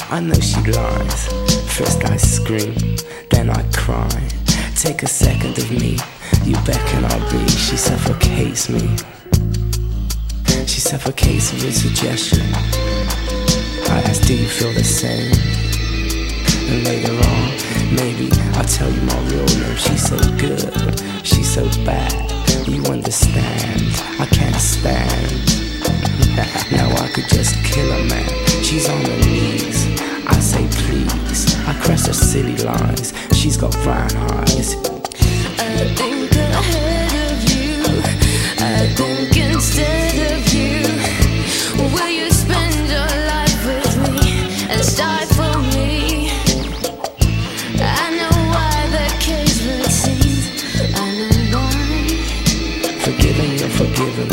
[0.08, 1.26] I know she lies.
[1.76, 2.96] First I scream,
[3.30, 4.08] then I cry.
[4.76, 5.98] Take a second of me.
[6.44, 7.48] You beckon, I'll be.
[7.48, 8.96] She suffocates me.
[10.66, 12.46] She suffocates me with suggestion.
[13.90, 15.32] I ask, do you feel the same?
[16.70, 17.50] And later on,
[17.94, 19.76] maybe I'll tell you my real name.
[19.76, 22.12] She's so good, she's so bad.
[22.68, 23.82] You understand?
[24.20, 25.65] I can't stand.
[26.36, 28.28] Now I could just kill a man.
[28.62, 29.86] She's on her knees.
[30.26, 31.56] I say please.
[31.66, 33.14] I cross her silly lines.
[33.32, 34.74] She's got brown eyes.
[35.58, 37.82] I think ahead of you.
[38.58, 40.84] I think instead of you.
[41.94, 46.30] Will you spend your life with me and stifle me?
[47.80, 50.44] I know why the cage bird sings.
[50.94, 52.04] I know why.
[53.04, 54.28] Forgiven, you're forgiven.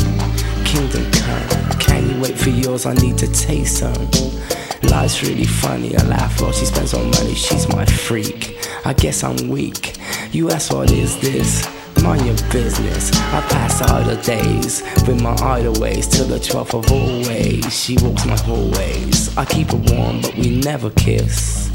[0.66, 1.23] Kingdom come.
[1.23, 1.23] Can you
[2.24, 2.86] wait for yours?
[2.86, 4.10] I need to taste some.
[4.84, 5.96] Life's really funny.
[5.98, 7.36] I laugh while she spends all money.
[7.36, 8.58] She's my freak.
[8.86, 9.98] I guess I'm weak.
[10.32, 11.68] You ask what is this?
[12.02, 13.12] Mind your business.
[13.34, 17.78] I pass idle days with my idle ways till the 12th of always.
[17.78, 19.38] She walks my hallways.
[19.38, 21.72] I keep her warm, but we never kiss.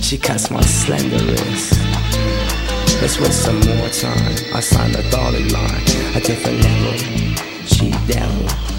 [0.00, 1.72] She cuts my slender wrist.
[3.02, 4.34] Let's waste some more time.
[4.54, 5.82] I sign a dotted line,
[6.14, 6.92] a different level.
[7.66, 8.77] She devil.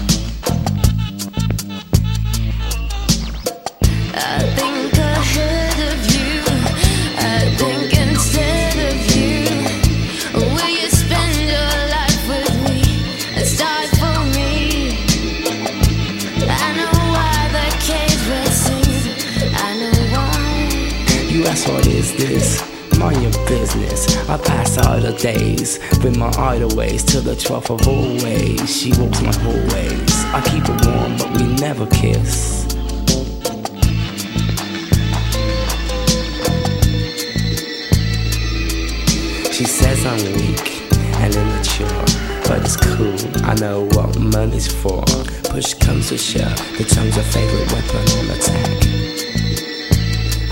[23.50, 24.06] Business.
[24.28, 28.60] I pass all the days with my idle ways till the 12th of always.
[28.70, 30.14] She walks my hallways.
[30.36, 32.62] I keep her warm, but we never kiss.
[39.56, 40.66] She says I'm weak
[41.18, 42.04] and immature,
[42.46, 43.18] but it's cool.
[43.44, 45.02] I know what money's for.
[45.50, 48.70] Push comes to shove, the tongue's a favorite weapon on attack.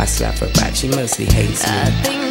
[0.01, 2.28] I slap her back, she mostly hates me.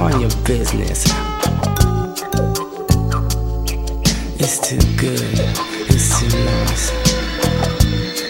[0.00, 1.04] Mind your business.
[4.40, 5.36] It's too good,
[5.92, 6.84] it's too nice.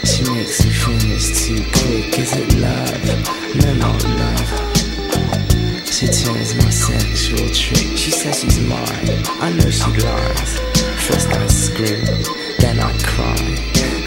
[0.02, 2.18] She makes me finish too quick.
[2.18, 3.06] Is it love?
[3.54, 4.50] No, not love.
[5.86, 7.96] She turns my sexual trick.
[7.96, 9.22] She says she's mine.
[9.40, 10.58] I know she lies.
[11.06, 12.04] First I scream,
[12.58, 13.36] then I cry.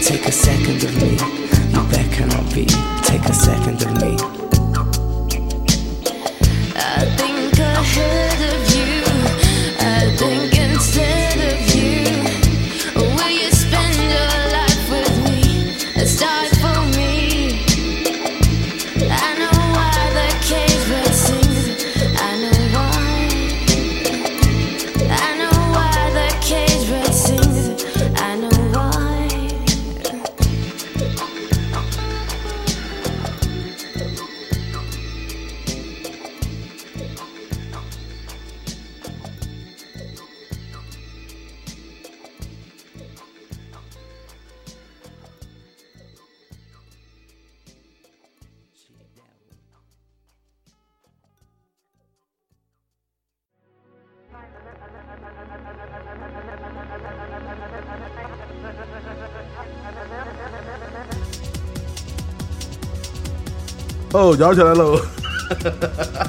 [0.02, 1.12] Take a second of me.
[1.72, 2.66] You beckon, I'll be.
[3.04, 4.34] Take a second of me.
[64.24, 64.98] 哦，摇起来喽！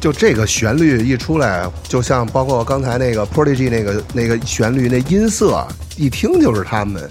[0.00, 5.64] 就这个旋律一出来，就像包括刚才那个 Prodigy 那个那个旋律，那音色
[5.96, 7.08] 一听就是他们。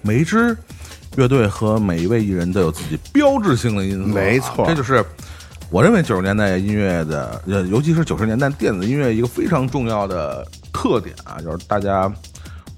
[0.00, 0.56] 每一支
[1.16, 5.04] 乐队和每一位艺人都有自己标志性的音色啊，没错这就是
[5.68, 12.10] 我认为九十年代音乐的，呃，尤其是九十年代电子音乐一个非常重要的特点啊，就是大家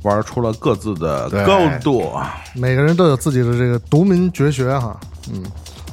[0.03, 2.37] 玩出了各自的高度啊。
[2.55, 4.99] 每个人都有自己的这个独门绝学哈。
[5.33, 5.43] 嗯，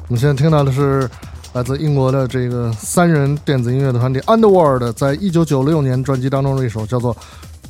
[0.08, 1.10] 我们现在听到的是
[1.54, 7.16] 来自英国的这个三人电子音乐的团体 Underworld 在一九九六年专辑当中的一首叫做《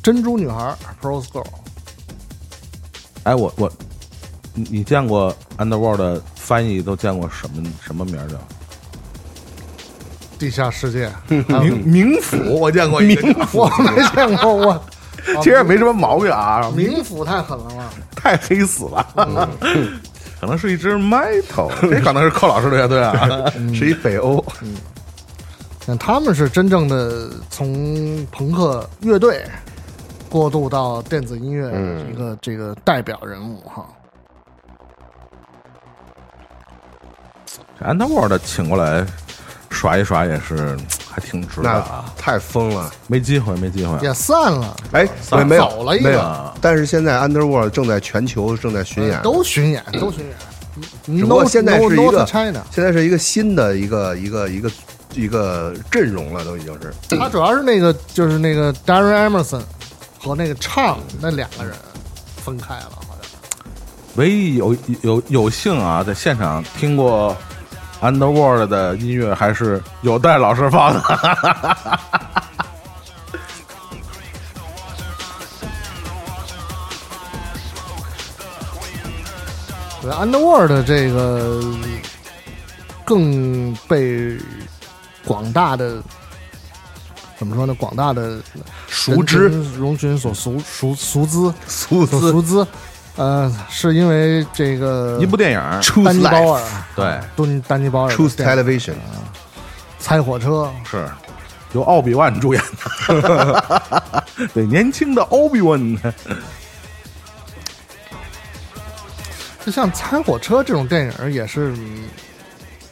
[0.02, 1.46] 珍珠女孩》（Pearls Girl）。
[3.22, 3.72] 哎，我我，
[4.54, 8.36] 你你见过 Underworld 的翻译都见过什么什么名儿叫？
[10.38, 11.08] 地下世界，
[11.48, 14.84] 还有冥冥府我见过一个，我没见过我。
[15.42, 17.90] 其实也没什么毛病啊，冥府太狠了嘛！
[18.14, 19.06] 太黑死了，
[20.40, 24.74] 可能是一支 metal，这可能是寇老师的乐队啊，是一北欧，嗯
[25.86, 29.44] 那他们是真正的从朋克乐队
[30.30, 33.86] 过渡到电子音乐的一个这个代表人物哈。
[37.82, 39.04] Underworld 请过来
[39.68, 40.74] 耍一耍也是
[41.14, 42.90] 还挺值的太疯了。
[43.06, 50.34] 没机会没机会，也散了，哎，散没没有走了一个没有，但是现在 Underworld 正在全球正在巡演，都巡演，都巡演。
[51.06, 54.70] 只不过 No- 现在 No- 是一个 China，现在是一个新的一个一个一个
[55.14, 56.92] 一个阵容了，都已经是。
[57.16, 59.62] 他主要是那个就是那个 Darren Emerson
[60.18, 61.74] 和那个唱那两个人
[62.44, 63.30] 分开了，好像。
[64.16, 67.36] 唯一有有有幸啊，在现场听过
[68.04, 71.00] Underworld 的音乐，还是有待老师放的。
[80.02, 81.62] 对，Underworld 这个
[83.06, 84.38] 更被
[85.24, 86.02] 广大的
[87.38, 87.72] 怎么说呢？
[87.72, 88.38] 广大的
[88.86, 92.66] 熟知人群所熟熟熟知苏所熟知，
[93.16, 96.62] 呃，是因为这个一部电影，丹尼鲍尔
[96.96, 98.94] 对，敦丹尼鲍尔的 Truth Television，
[99.98, 101.08] 猜火车，是。
[101.72, 102.62] 由奥比万主演
[103.08, 105.80] 的， 对，年轻的奥比万，
[109.66, 112.04] 就像猜火车这种电影也是，嗯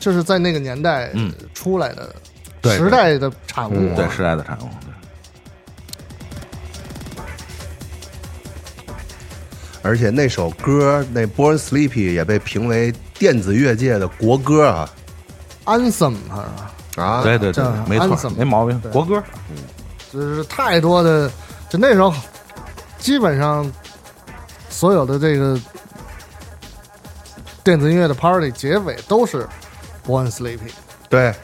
[0.00, 1.32] 就是在那个年代嗯。
[1.54, 2.12] 出来的
[2.60, 2.76] 对。
[2.76, 3.94] 时代的产物啊。
[3.94, 4.91] 对时代的产物，对
[9.83, 14.89] 而且那首歌那 Born Sleepy 也被评为电子乐界的国歌啊
[15.64, 17.22] Anthem 哈，啊！
[17.22, 19.57] 对对对，没错没毛病，国歌，嗯
[20.12, 21.30] 就是太多的，
[21.68, 22.12] 就那时候
[22.99, 23.70] 基本上
[24.68, 25.59] 所有的这个
[27.64, 29.49] 电子音乐的 party 结尾都是
[30.07, 30.70] Born Sleepy。
[31.09, 31.35] 对，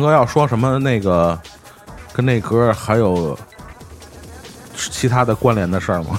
[0.00, 1.38] 陈哥要说什么那个
[2.10, 3.38] 跟那歌还有
[4.74, 6.18] 其他的关联的事儿吗？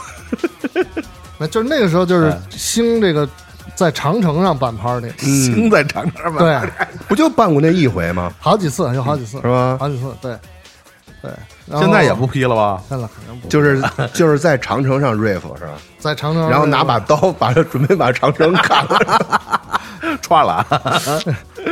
[1.40, 3.28] 那就是那个时候，就是哎兴这个
[3.74, 6.38] 在长城上办 party，兴在长城吧？
[6.38, 6.60] 对，
[7.10, 8.32] 不就办过那一回吗？
[8.40, 10.38] 好几次，有好几次，是吧好几次，对，
[11.24, 11.32] 对。
[11.66, 12.84] 然后现在也不批了吧？
[12.88, 13.82] 现在肯定不就是
[14.14, 15.72] 就是在长城上 riff 是吧？
[15.98, 19.72] 在长城，然后拿把刀把准备把长城砍了。
[20.22, 20.66] 串了，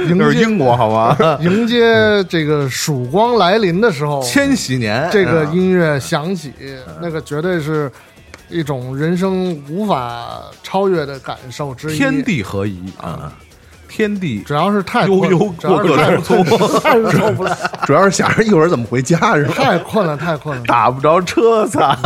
[0.08, 1.18] 迎接英国好吗？
[1.41, 6.54] 迎接这个曙光来临的时候， 千禧年，这个音乐响起，
[7.02, 7.91] 那个绝对是
[8.50, 11.97] 一种人生无法超越的感受之一。
[11.97, 13.32] 天，地合一啊，
[13.88, 19.54] 天地主要是太困悠悠过是客太不了，主要是想着一会儿怎么回家是吧？
[19.56, 20.64] 太困了，太困了。
[20.66, 21.97] 打不着车擦，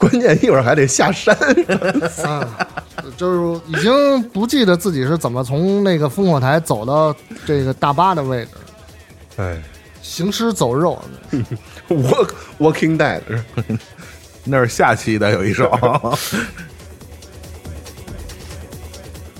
[0.00, 1.36] 关键一会儿还得下山。
[2.24, 2.66] 啊，
[3.18, 8.50] 就是已经不记得自己是怎么从那个烽火台走到这个大巴的位置
[9.36, 9.62] 了，哎
[10.00, 10.98] 行尸走肉。
[11.88, 13.20] ，Walk Walking Dead
[14.44, 15.70] 那是下期的有一首。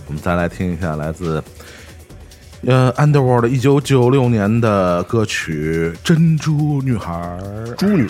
[0.07, 1.43] 我们再来听一下来自
[2.67, 7.39] 呃 Underworld 一九九六年的歌曲《珍珠女孩》。
[7.77, 8.07] 猪女。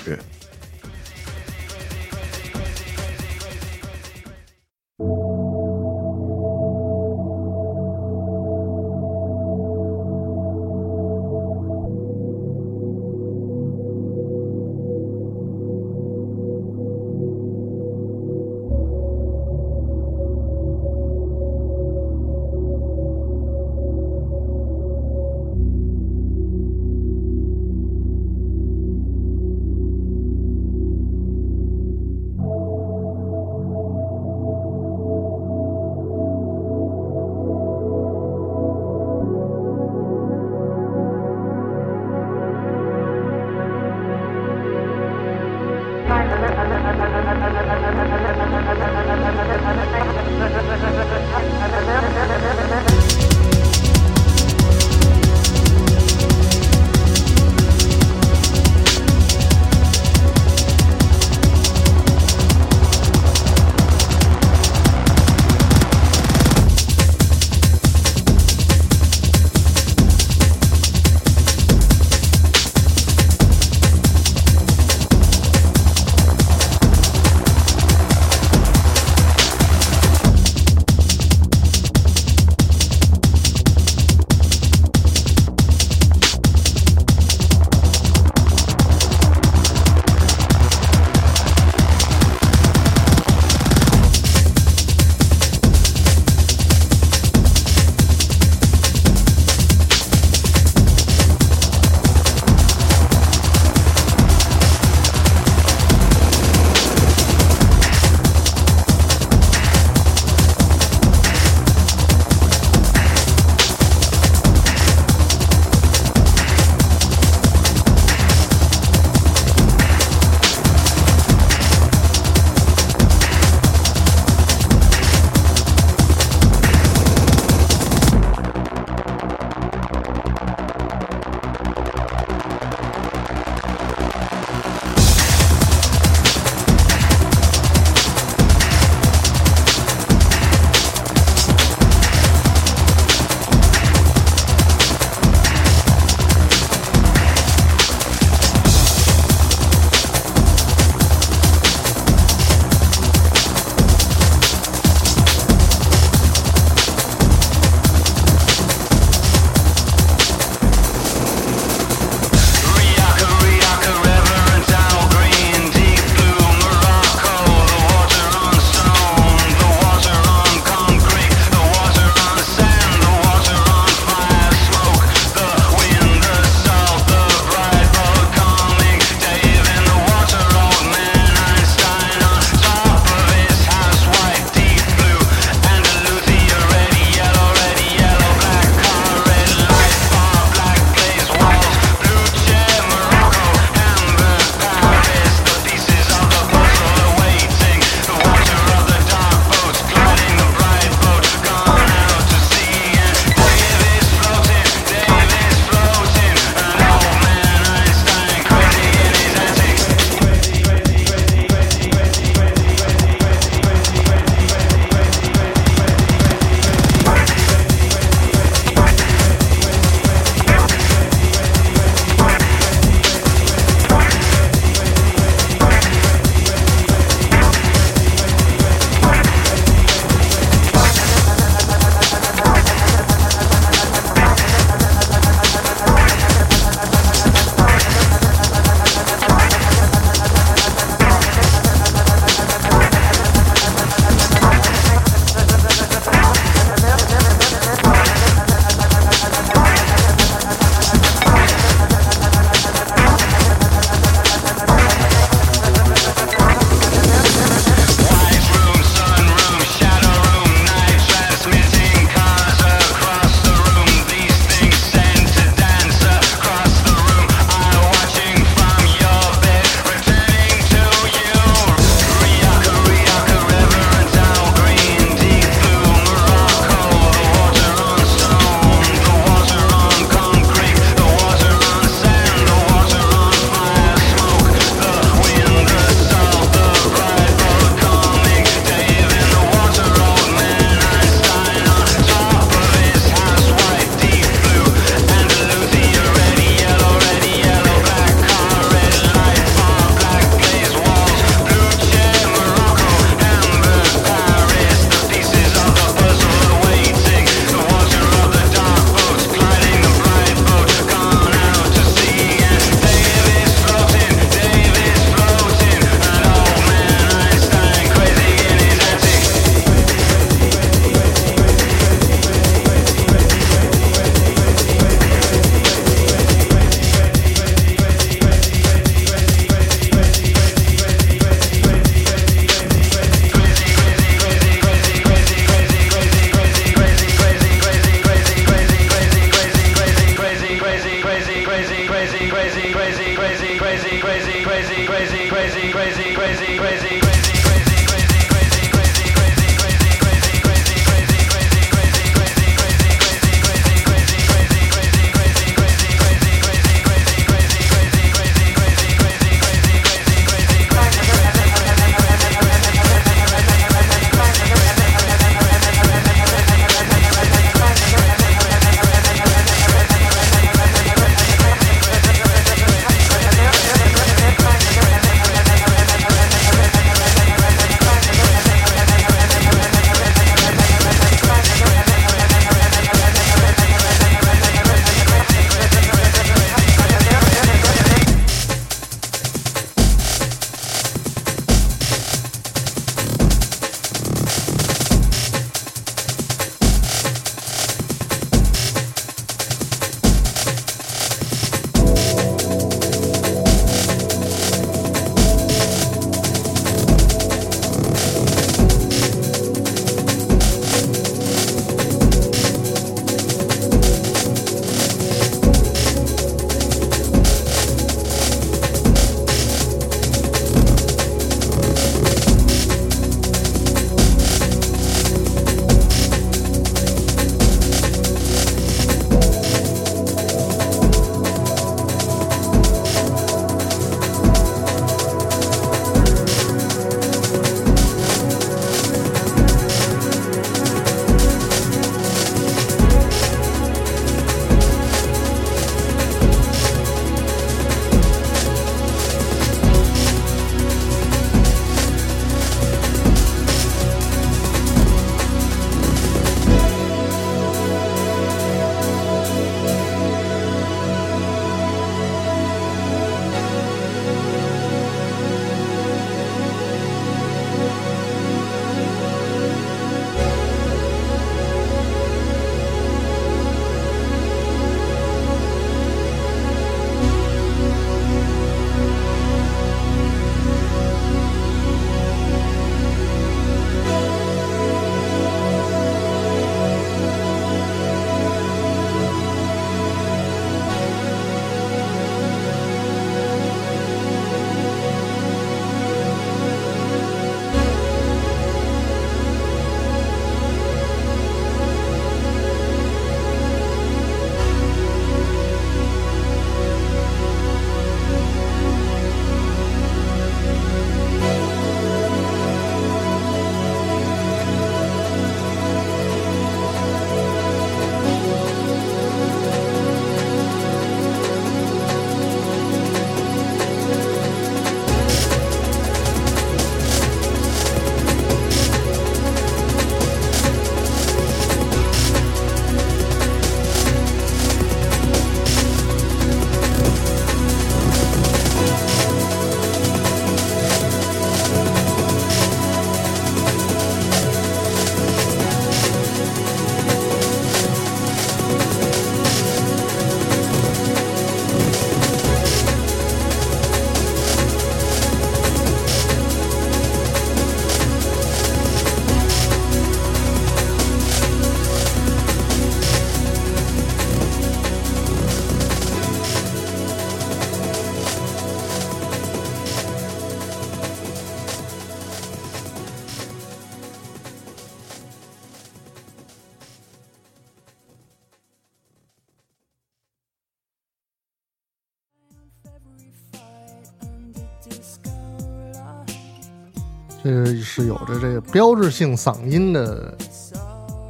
[587.72, 590.12] 是有着这个标志性嗓音的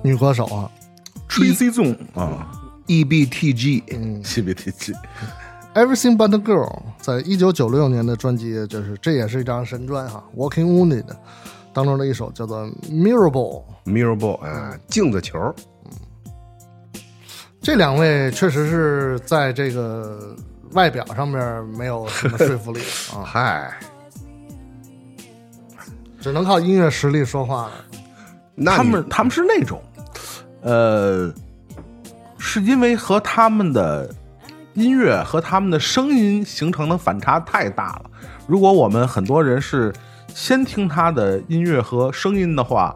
[0.02, 0.70] 女歌手啊。
[1.28, 2.46] Tracy Zong 啊。
[2.86, 4.22] EBTG，嗯。
[4.22, 11.04] CBTG，Everything But a Girl，在一九九六年的专辑，就是这也是一张神专哈，《Walking Wounded》
[11.72, 13.62] 当中的一首叫做《Mirable》。
[13.90, 15.38] Mirror Ball，啊，镜子球，
[15.84, 15.90] 嗯
[17.62, 20.34] 这两位确实是在这个
[20.72, 22.80] 外表上面没有什么说服力
[23.14, 23.70] 啊，嗨，
[26.20, 27.72] 只能靠音乐实力说话了。
[28.66, 29.82] 他们他们是那种，
[30.62, 31.32] 呃，
[32.38, 34.14] 是因为和他们的
[34.74, 38.10] 音乐和他们的声音形成的反差太大了。
[38.46, 39.92] 如果我们很多人是
[40.34, 42.94] 先听他的音乐和声音的话，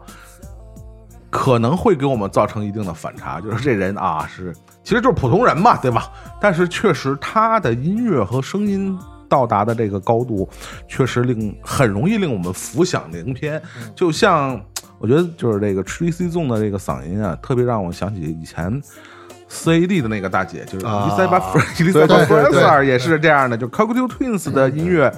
[1.31, 4.53] 可能会给我们造成一定的反差， 就是这人啊是
[4.83, 6.11] 其实就是普通人嘛，对吧？
[6.39, 8.97] 但是确实他的音乐和声音
[9.27, 10.47] 到达的这个高度，
[10.87, 13.61] 确实令很容易令我们浮想联翩。
[13.95, 14.59] 就像
[14.99, 18.81] 我觉得就是这个 Tracy Zone 的这个嗓音啊，特别让我想起以前。
[19.47, 25.13] CAD 的那个大姐就是啊 Elizabeth 对 Elizabeth 对对 Fraser 也是这样的，就 Cocktail Twins 的音乐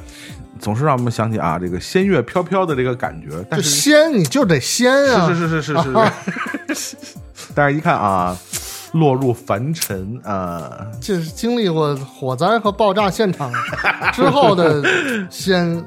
[0.60, 5.28] 总是让我们想起啊这个仙乐飘飘的这个感觉，但就是仙你就得仙啊！
[5.30, 6.98] 是是是是是是，
[7.56, 8.38] 但是一看啊，
[9.00, 13.52] 落入凡尘啊，这是经历过火灾和爆炸现场
[14.14, 14.84] 之后的
[15.30, 15.84] 仙，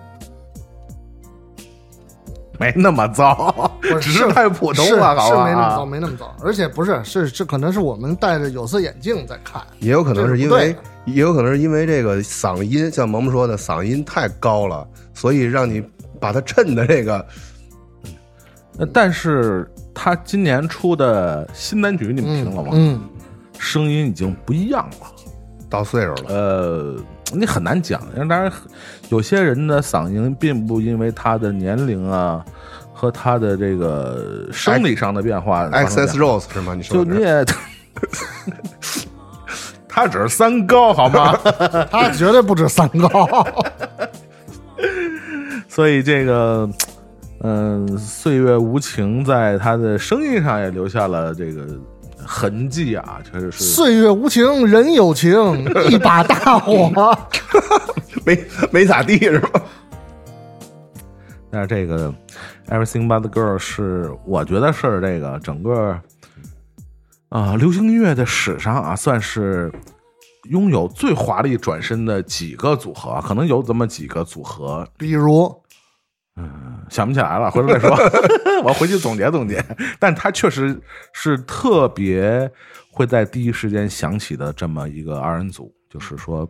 [2.58, 5.26] 没那么糟，只是太普通了，好吧？
[5.28, 6.34] 是没那么糟，啊没那么糟。
[6.42, 15.82] 而且不是，是是可能是我们戴着有色眼镜在看，也有可能是因为也有可能是因为这个嗓音，像萌萌说的，嗓音太高了，所以让你
[16.20, 17.24] 把它衬的这个
[18.78, 22.70] 呃但是他今年出的新单曲你们听了吗？
[22.72, 23.00] 嗯，
[23.58, 25.06] 声音已经不一样了。
[25.68, 26.24] 到岁数了。
[26.28, 26.96] 呃，
[27.32, 28.00] 你很难讲。
[28.16, 28.50] 因为当然，
[29.08, 32.44] 有些人的嗓音并不因为他的年龄啊
[32.92, 36.74] 和他的这个生理上的变化 Access Rose 是吗？
[36.74, 37.44] 你说就你也，
[39.88, 41.36] 他只是三高好吗？
[41.90, 43.46] 他绝对不止三高。
[45.68, 46.68] 所以这个，
[47.42, 51.66] 嗯、岁月无情，在他的声音上也留下了这个
[52.24, 53.64] 痕迹啊，确实是。
[53.64, 55.32] 岁月无情，人有情，
[55.88, 57.16] 一把大火。
[58.26, 59.62] 没没咋地是吧？
[61.50, 62.12] 但是这个
[62.68, 65.98] 《Everything But the Girl》是我觉得是这个整个
[67.30, 69.72] 啊、流行音乐的史上啊，算是
[70.50, 75.59] 拥有最华丽转身的几个组合啊，可能有这么几个组合，比如，
[76.88, 77.90] 想不起来了，回头再说，
[78.64, 79.64] 我回去总结总结。
[79.98, 80.80] 但他确实
[81.12, 82.50] 是特别
[82.90, 86.48] 会在第一时间想起的这么一个二人组，就是说，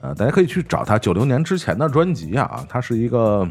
[0.00, 3.48] 呃，大家可以去找他九六年之前的专辑啊，他是一个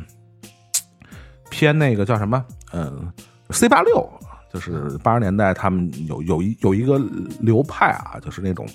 [1.50, 3.12] 偏那个叫什么，嗯
[3.52, 4.10] ，C 八六，
[4.54, 7.02] 就是八十年代他们有有一有一个
[7.40, 8.68] 流派啊，就是那种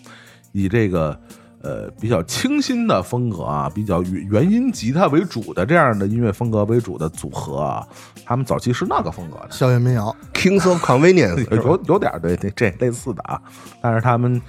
[0.53, 1.19] 以这个。
[1.63, 7.87] 呃，比较清新的风格啊，比较原原音吉他为主的这样的音乐风格为主的组合啊，
[8.25, 13.41] 他们早期是那个风格的，校园民谣，Kings of Convenience 有有点儿对对这类似的啊，
[13.83, 14.41] 但是他们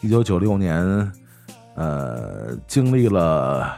[0.00, 1.10] 一九九六年，
[1.74, 3.74] 呃，经历了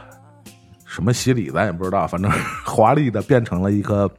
[0.85, 2.29] 什么洗礼咱也不知道，反正
[2.65, 4.09] 华丽的变成了一个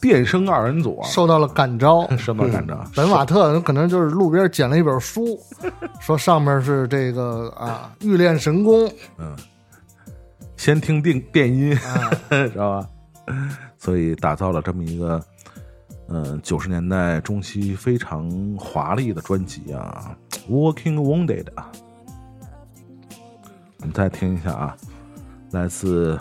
[0.00, 2.08] 电声二人组啊，受到了感召。
[2.16, 2.84] 什么感召？
[2.96, 5.38] 本瓦特可能就是路边捡了一本书，
[6.00, 9.36] 说上面是这个啊欲练神功，嗯
[10.56, 12.88] 先听电电音，啊 知道吧？
[13.78, 15.22] 所以打造了这么一个，
[16.08, 20.14] 嗯、九十年代中期非常华丽的专辑啊，
[20.50, 21.70] 《Walking Wounded》啊。
[23.78, 24.76] 我们再听一下啊，
[25.52, 26.16] 来自《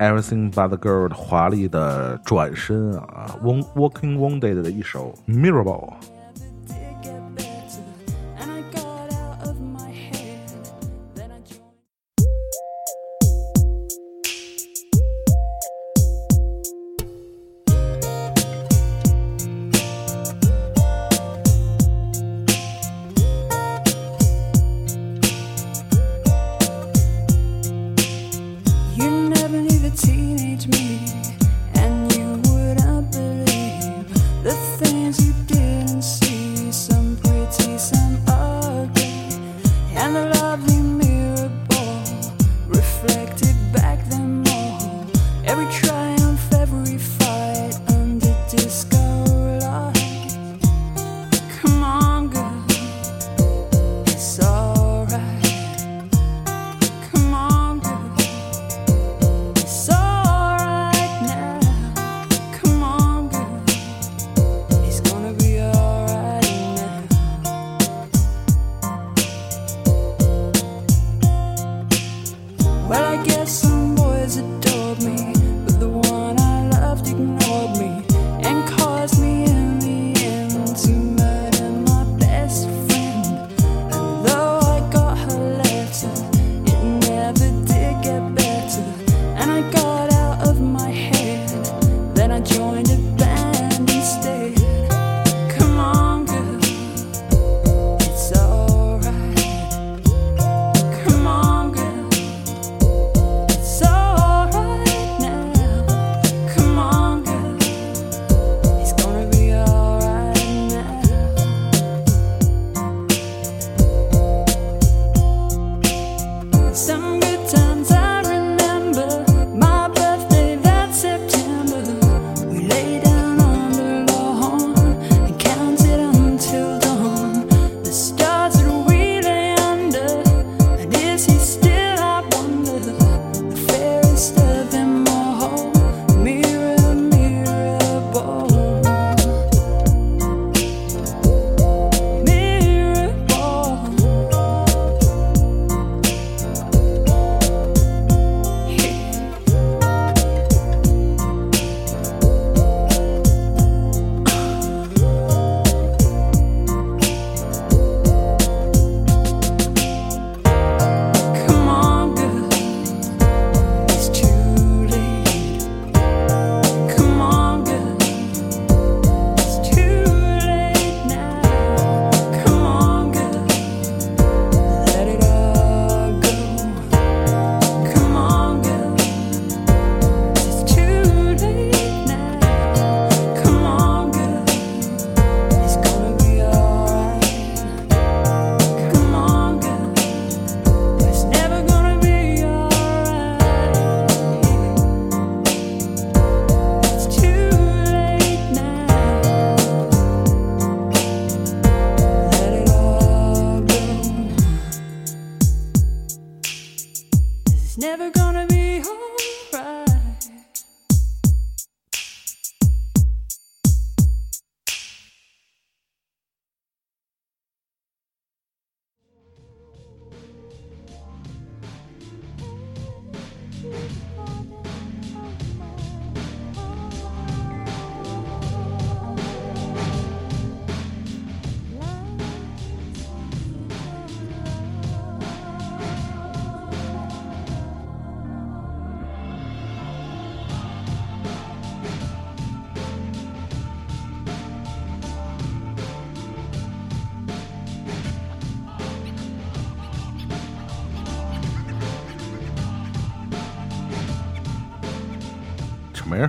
[0.00, 5.92] Everything But the Girl》的华丽的转身啊，《Won- Walking Wounded》的一首《Mirable》。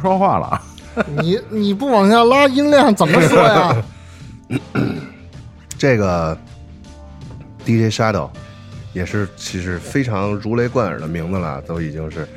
[0.02, 0.62] 说话了啊。
[1.22, 3.84] 你你不往下拉音量怎么说呀？
[5.78, 6.38] 这个
[7.66, 8.30] DJ Shadow
[8.94, 12.28] 也是其实非常如雷贯耳的名字了，都已经是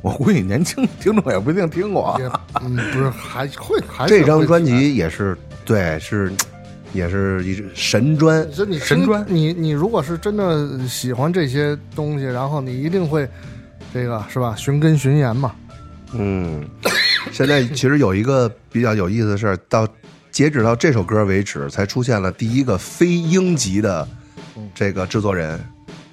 [0.00, 2.18] 我估计年轻听众也不一定听过啊。
[2.18, 2.30] 也
[2.62, 6.32] 嗯，不是还会还是这张专辑也是对是
[6.94, 13.28] 也是一神专神专你你如果是真的喜欢这些东西，然后你一定会
[13.92, 14.54] 这个是吧？
[14.56, 15.52] 寻根寻源嘛。
[16.12, 16.64] 嗯，
[17.32, 19.86] 现在其实有一个比较有意思的事儿，到
[20.30, 24.06] 截止到这首歌为止，才出现了第一个非英籍的
[24.74, 25.58] 这个制作人。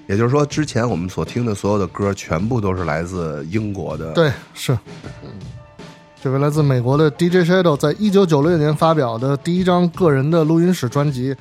[0.07, 4.13] 也就是说，之前我们所听的所有的歌，全部都是来自英国的。
[4.13, 4.73] 对，是。
[5.23, 5.29] 嗯
[6.19, 11.33] 这位来自美国的 DJ Shadow 在一九九六年发表的第一张个人的录音室专辑《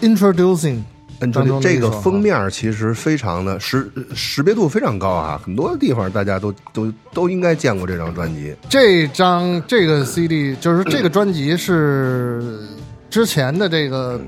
[0.00, 0.76] Introducing》
[1.20, 8.54] 嗯，当中这个封面其实非常的识识别度非常高啊，很多地方大家都都都应该见过这张专辑。
[8.68, 12.60] 这张这个 CD 就是这个专辑是
[13.08, 14.20] 之前的这个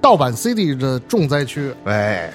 [0.00, 2.32] 盗版 CD 的重灾区，哎，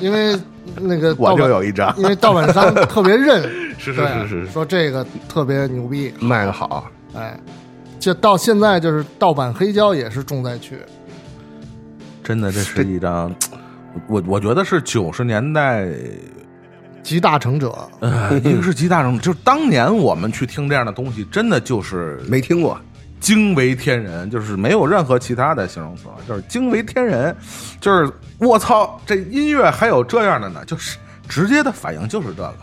[0.00, 0.38] 因为
[0.80, 3.42] 那个 我就有一张，因为盗版商特别认，
[3.78, 4.46] 是是是是是。
[4.52, 7.38] 说这个特别牛逼，卖的好，哎，
[7.98, 10.78] 就到现在就是盗版黑胶也是重灾区，
[12.26, 13.32] 真的，这是一张，
[14.08, 15.86] 我我觉得是九十年代，
[17.00, 22.76] 集大成者，呃，一个是集大成者，就是当年我们去听这样的东西，真的就是没听过。
[23.20, 27.34] 惊为天人，就是没有任何其他的形容词，就是惊为天人，
[27.80, 30.98] 就是我操，这音乐还有这样的呢，就是
[31.28, 32.54] 直接的反应就是这个，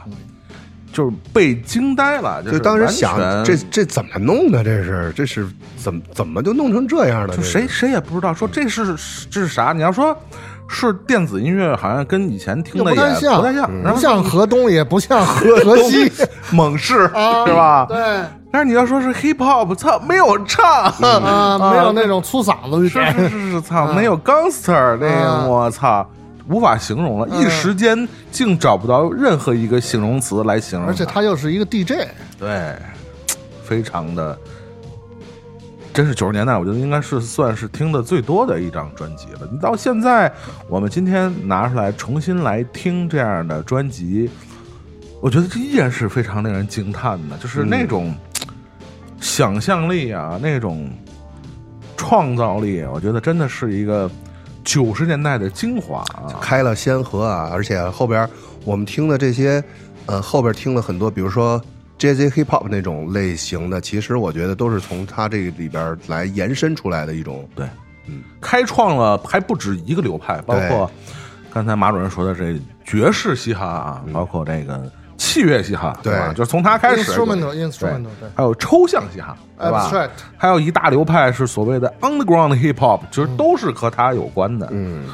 [0.94, 4.64] 就是被惊呆了，就就是当时想这这怎么弄的？
[4.64, 5.46] 这是这是
[5.76, 7.36] 怎么怎么就弄成这样的？
[7.36, 8.86] 就谁谁也不知道说这是
[9.30, 9.74] 这是啥。
[9.74, 10.16] 你要说
[10.70, 16.12] 是电子音乐，好像跟以前听的也不太像，不太像，像河东，也不像河河西，
[16.54, 17.86] 猛士啊是吧？
[17.90, 17.98] 对
[18.52, 20.64] 但是你要说是 hip hop，操，没有唱。
[20.64, 26.08] 啊，没有那种粗嗓子是是是是，操，没有 gangster 那我操，
[26.48, 30.88] 无法形容了，一时间竟找不到任何一个形容词来形容。
[30.88, 32.08] 而且他又是一个 DJ，
[32.38, 32.76] 对，
[33.64, 34.38] 非常的，
[35.94, 39.48] 真是九十年代，我觉得应该是算是听的最多的一张专辑了。
[39.52, 40.32] 你到现在，
[40.68, 44.30] 我们今天拿出来重新来听这样的专辑，
[45.22, 48.14] 我觉得这依然是非常令人惊叹的，就是那种
[49.22, 50.90] 想象力啊，那种
[51.96, 54.12] 创造力，我觉得真的是一个
[54.64, 56.40] 九十年代的精华啊。
[56.42, 57.50] 开了先河啊！
[57.52, 58.28] 而且后边
[58.66, 59.64] 我们听的这些，
[60.06, 61.62] 呃，后边听了很多，比如说
[62.00, 67.48] Jazz Hip Hop 那种类型的，其实我觉得都是从他这里边来延伸出来的一种。
[67.56, 67.68] 对，
[68.08, 70.90] 嗯，开创了还不止一个流派，包括
[71.52, 74.92] 刚才马主任说的这爵士嘻哈啊，包括这个
[75.24, 76.12] 器乐嘻哈，对。
[76.14, 76.34] 吧？
[76.34, 78.30] 就是从他开始 instrumental 对 instrumental 对。
[78.36, 79.90] 还有抽象嘻哈，对吧？
[80.38, 85.06] 还有一大流派是所谓的 underground hip hop，其实都是和他有关的，嗯，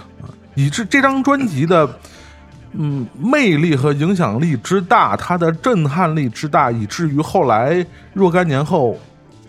[0.56, 1.88] 以致这张专辑的。
[2.72, 7.84] 嗯，魅力和影响力之大，它的震撼力之大，以至于后来
[8.14, 8.95] 若干年后，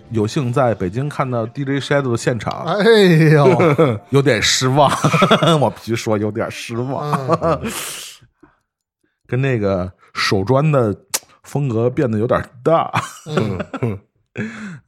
[0.08, 2.82] 有幸在北京看到 DJ Shadow 的现场，哎
[3.30, 4.90] 呦， 有点失望，
[5.60, 7.12] 我必须说有点失望，
[7.42, 7.60] 嗯。
[9.28, 10.94] 跟那个手砖的
[11.42, 12.90] 风格变得有点大。
[13.26, 13.98] 嗯，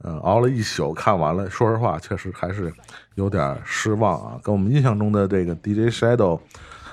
[0.21, 2.71] 熬了一宿看完了，说实话，确实还是
[3.15, 6.39] 有点失望啊，跟我们印象中的这个 DJ Shadow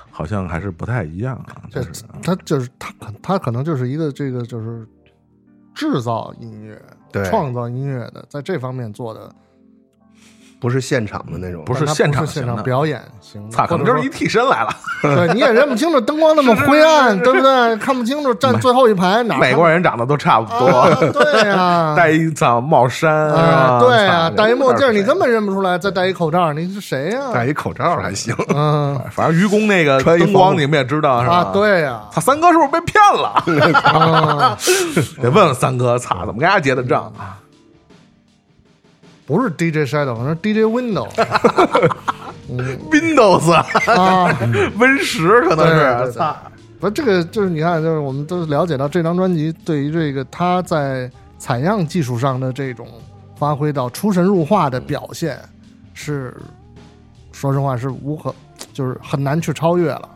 [0.09, 1.63] 好像还是不太一样啊。
[1.71, 4.85] 这就是他就是他可他可能就是一个这个就是
[5.73, 6.79] 制造音乐、
[7.11, 9.33] 对创造音乐的，在这方面做的
[10.61, 14.69] 不是现场的那种，不是现场现场表演型的，操，可能就是一替身来了。
[15.01, 17.75] 对， 你也认不清楚灯光那么灰暗，对不对？
[17.77, 23.29] 看不清楚站最后一排哪美国人长得都差不多，啊对呀， 戴一草帽衫？
[23.79, 25.17] 对呀，操戴一墨镜，你根。
[25.21, 27.29] 本认不出来，再戴一口罩，你是谁呀？
[27.33, 28.35] 戴一口罩还行。
[28.49, 31.35] 嗯反正愚公那个穿一灯光你们也知道是吧？
[31.35, 33.43] 啊，，对呀，他三哥是不是被骗了？
[33.47, 34.55] 嗯
[35.21, 37.37] 得问问三哥，操，怎么跟人家结的账啊？
[39.31, 41.07] 不是 DJ Shadow，是 DJ Window
[42.91, 44.27] Windows 啊。
[44.77, 46.35] Win 十可能是，对操，
[46.81, 51.09] 不，这个就是你看，就是我们都了解到这张专辑对于这个他在
[51.39, 52.89] 采样技术上的这种
[53.37, 55.39] 发挥到出神入化的表现，
[55.93, 56.35] 是
[57.31, 58.35] 说实话是无可，
[58.73, 60.09] 就是很难去超越了。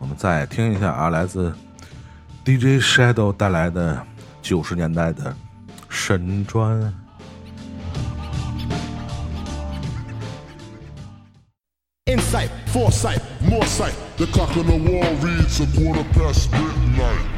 [0.00, 1.54] 我们再听一下啊，来自
[2.44, 4.06] DJ Shadow 带来的
[4.42, 5.34] 九十年代的
[5.88, 6.92] 神专。
[12.04, 13.94] Insight, foresight, more sight.
[14.18, 17.34] The clock on the wall reads a quarter past midnight.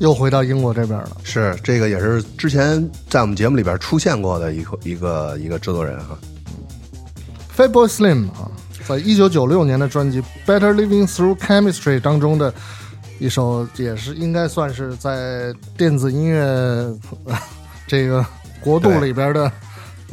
[0.00, 1.16] 又回到英国这边了。
[1.22, 6.18] 是这个也是之前在我们节目里边出现过的一个一个一个制作人哈。
[7.56, 8.50] Fatboy Slim 啊，
[8.86, 12.52] 在一九九六年的专辑《Better Living Through Chemistry》当中的
[13.18, 16.40] 一首，也是应该算是在电子音乐
[17.26, 17.38] 呃
[17.86, 18.24] 这个
[18.62, 19.52] 国度里边的，呃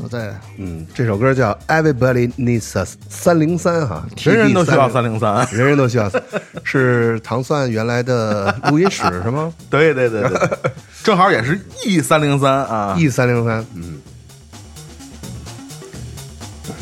[0.10, 5.45] 对，嗯，这首歌叫《Everybody Needs Us》三零三哈，人人都需要三零三。
[5.52, 6.10] 人人都需要，
[6.64, 9.52] 是糖蒜原来的录音室 是吗？
[9.69, 10.49] 对对对对，
[11.03, 12.95] 正好也是 E 三零三啊。
[12.98, 13.99] ？E 三零三，嗯，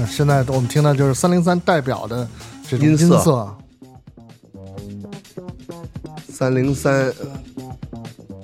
[0.08, 2.28] 现在我们听到就是三零三代表的
[2.70, 3.56] 这种音色，
[6.30, 7.12] 三零三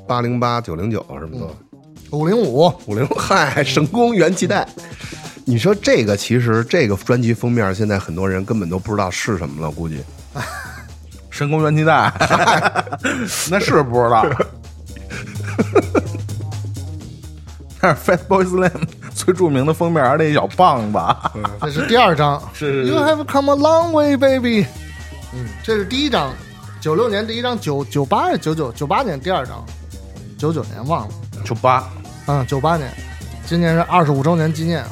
[0.08, 1.71] 八零八九零九什么的。
[2.12, 4.68] 五零五，五零嗨，神功元气弹。
[5.46, 10.02] 你说这个其实这个专辑封面，现在很多人根本都不知道是什么了，估计。
[11.30, 12.14] 神功元气弹，
[13.50, 14.26] 那是不知道。
[17.82, 21.00] 那是 Fatboy Slim 最著名的封面，那小棒子。
[21.62, 22.42] 这是第二张。
[22.54, 24.66] 是是 You have come a long way, baby。
[25.34, 26.34] 嗯，这是第一张，
[26.82, 29.66] 九六年第一张，九九八是九九九八年第二张，
[30.38, 31.14] 九九年忘了，
[31.46, 31.90] 九八，
[32.28, 32.92] 嗯，九八年，
[33.46, 34.84] 今年是二十五周年纪念，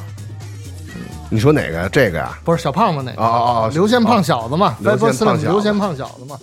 [1.28, 1.88] 你说哪个？
[1.90, 6.38] 这个呀、不是小胖子那个，哦哦哦刘宪胖小子嘛刘宪 Fatboy Slim，胖小子刘宪胖小子嘛，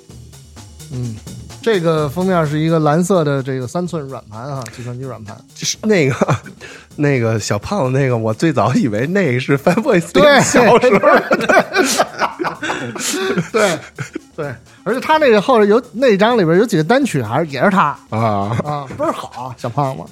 [0.92, 1.16] 嗯。
[1.60, 5.36] 这个封面是一个蓝色的这个三寸软盘啊，计算机软盘。
[5.54, 6.16] 就是那个
[6.96, 10.80] 那个小胖子那个，我最早以为那个是 Slim 对小时候
[13.52, 13.78] 对
[14.34, 14.56] 对，
[14.86, 18.56] 而且他那个后边有那张里边有几个单曲，还是也是他啊。
[18.64, 20.04] 啊，倍儿好，小胖子，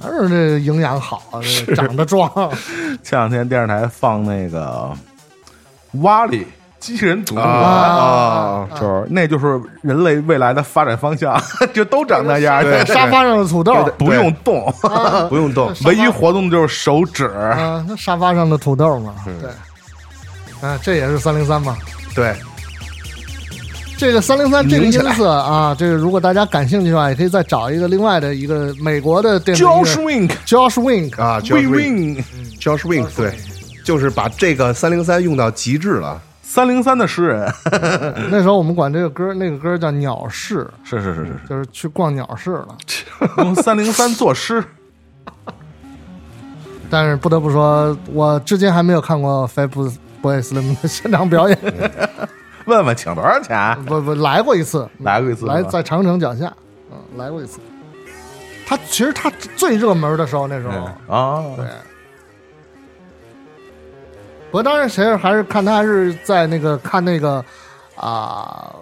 [0.00, 1.22] 还是这营养好，
[1.66, 2.30] 这长得壮。
[3.02, 4.90] 前两天电视台放那个
[6.02, 6.46] 瓦里
[6.78, 11.38] 机器人总动员啊就是那就是人类未来的发展方向，
[11.74, 13.74] 就都长那样，对沙发上的土豆。
[13.98, 14.72] 不用动，
[15.28, 17.26] 不用动， 唯一活动的就是手指。
[17.26, 21.76] 啊，那沙发上的土豆嘛，对，啊，这也是三零三嘛。
[22.14, 22.34] 对，
[24.00, 32.24] 这个三零三这个音色啊，这个如果大家感兴趣的话，也可以再找一个另外的一个美国的电子音乐 Josh Wink Josh Wink 啊 w i，Josh n Wink Win
[32.58, 33.34] Josh Wink，对，
[33.84, 36.18] 就是把这个三零三用到极致了。
[36.42, 37.26] 三零三的诗。
[37.26, 37.52] 人，
[38.30, 42.68] 那时候我们管这个歌那个歌叫鸟市，是是是是就是去逛鸟市了。
[42.86, 43.04] 是，
[43.36, 44.64] 用三零三作诗，
[46.88, 51.58] 但是不得不说，我至今还没有看过 Fatboy Slim 的现场表演，
[52.70, 53.84] 问问请多少钱？
[53.84, 56.50] 不不来过一次，来过一次来在长城脚下，
[56.90, 57.60] 嗯，来过一次。
[58.66, 61.66] 他其实他最热门的时候，那时候，啊，对。
[64.50, 67.44] 不过当然谁还是看他还是在那个看那个
[67.96, 68.72] 啊、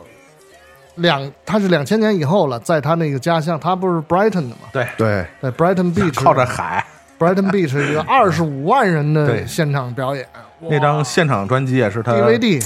[0.97, 6.85] 两他是两千年以后了，在他那个家乡，他不是 Brighton 的嘛，对，对，在 Brighton Beach 靠着海
[7.19, 10.27] ，Brighton Beach 一个二十五万人的现场表演，
[10.61, 12.65] 那张现场专辑也是他 DVD，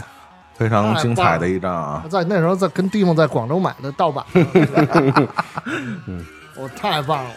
[0.62, 2.04] 非常精彩的一张啊。
[2.10, 4.24] 在那时候在跟蒂梦在广州买的盗版，
[6.56, 7.30] 我太棒了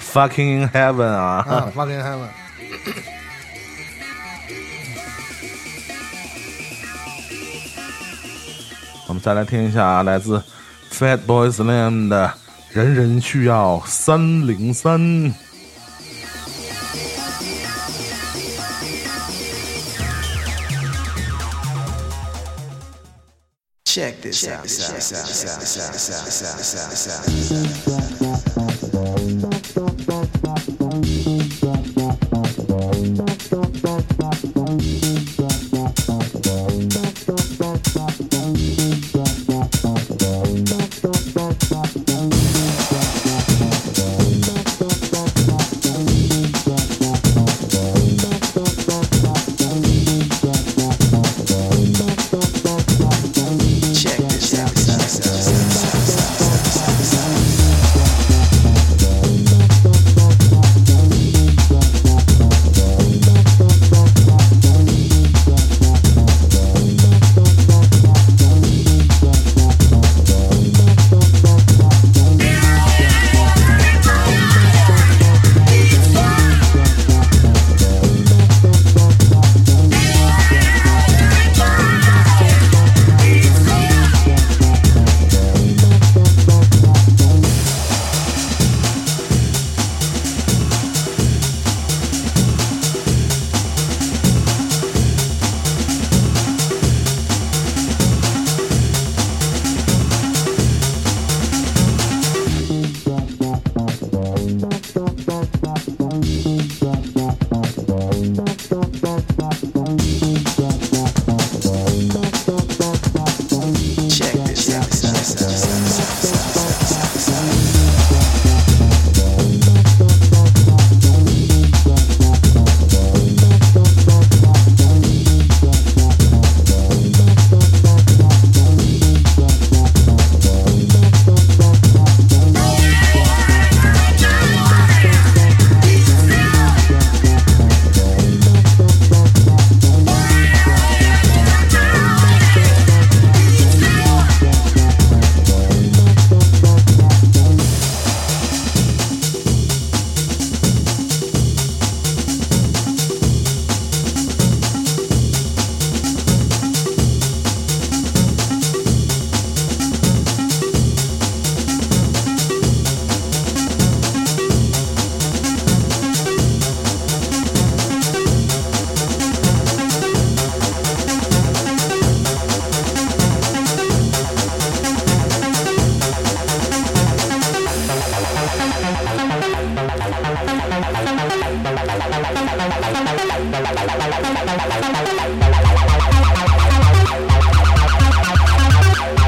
[0.00, 2.28] ，Fucking in Heaven 啊，啊，fucking heaven。
[9.06, 10.42] 我们再来听一下来自
[10.92, 12.26] Fatboy Slim 的
[12.76, 15.00] 《人人需要三零三》。
[23.90, 24.70] Check this out.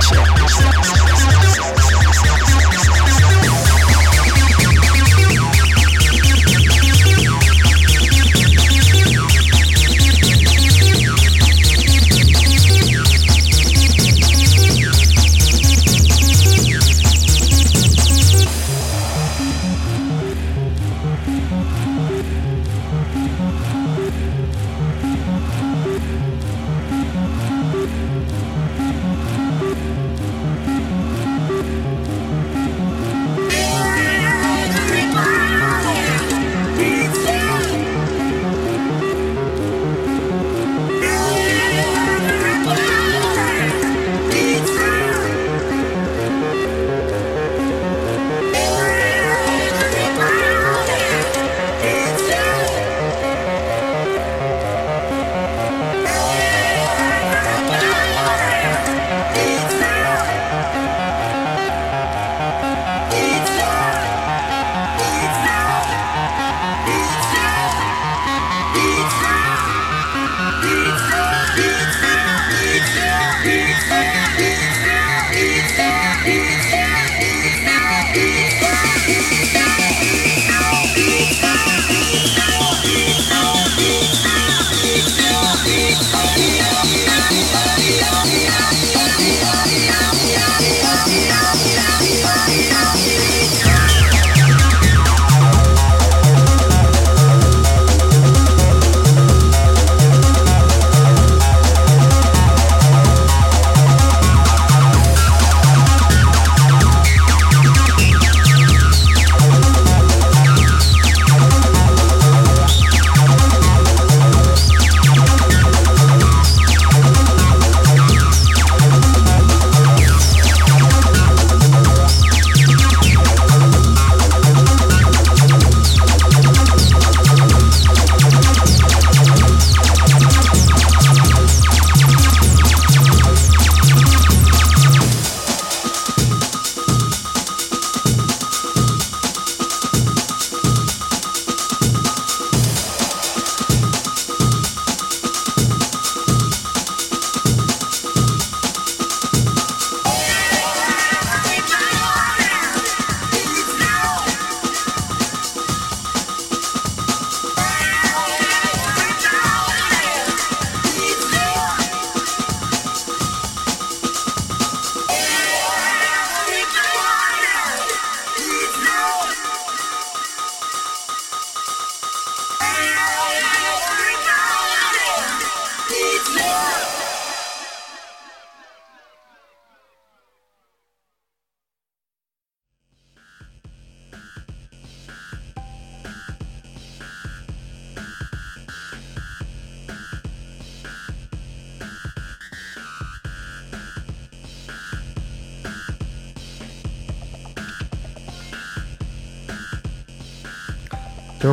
[0.01, 1.02] 就是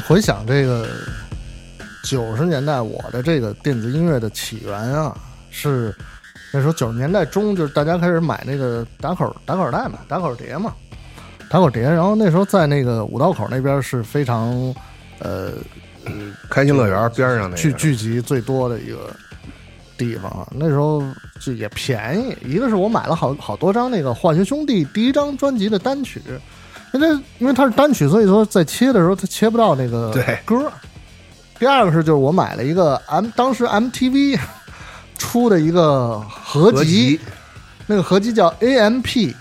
[0.10, 0.88] 回想这个
[2.04, 5.16] 九十年代我的这个电子音乐的起源啊，
[5.52, 5.96] 是
[6.52, 10.74] 那时候九十年代中，就是大家开始买那个打口打口袋嘛，打口碟嘛，
[11.48, 11.84] 打口碟。
[11.84, 14.74] 然后那时候在那个五道口那边是非常
[15.20, 15.52] 呃
[16.50, 19.16] 开心乐园边上那聚，聚集最多的一个
[19.96, 20.48] 地方啊。
[20.56, 21.04] 那时候
[21.40, 26.20] 就也便宜，一个是我买了好好多张那个化学兄弟第一张专辑的单曲，
[26.94, 30.72] 因为这因为它是单曲，所以说在切的时候它切不到那个对歌。
[31.58, 34.40] 第二个是就是我买了一个 M 当时 MTV
[35.18, 37.20] 出的一个合合集
[37.86, 39.34] 那个合集叫 AMP，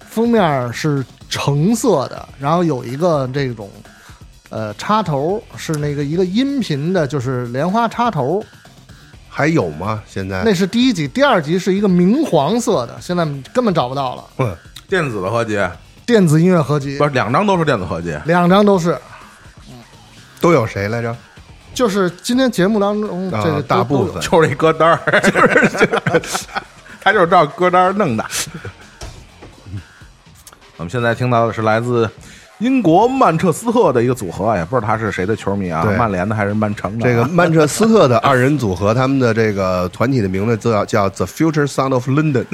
[0.00, 3.70] 封面是橙色的，然后有一个这种
[4.50, 8.44] 呃插头是那个一个音频的，就是莲花插头，
[9.28, 10.02] 还有吗？
[10.06, 13.24] 现在那是第一集，第二集是一个明黄色的，现在
[13.54, 14.24] 根本找不到了。
[14.36, 14.56] 哼
[14.88, 15.56] 电子的合集，
[16.10, 16.98] 电子音乐合集。
[16.98, 18.98] 不，是两张都是电子合集，两张都是，
[20.40, 21.16] 都有谁来着？
[21.72, 24.20] 就是今天节目当中啊这个大部分。
[24.20, 26.46] 就是一歌单儿， 就是就是
[27.00, 28.26] 他就是照歌单儿弄的。
[30.78, 32.10] 我们现在听到的是来自
[32.58, 35.96] 英国曼彻斯特的一个组合，也不知道他是谁的球迷啊，对。
[35.96, 37.08] 曼联的还是曼城的啊？
[37.08, 42.46] 这个 曼彻斯特的二人组合，他们的这个团体的名字叫叫 The Future Sound of London。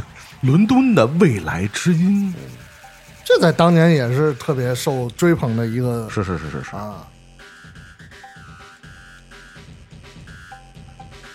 [0.43, 2.35] 伦敦的未来之音，
[3.27, 6.77] 这在当年也是特别受追捧的一个是是是是是。
[6.77, 7.05] 啊。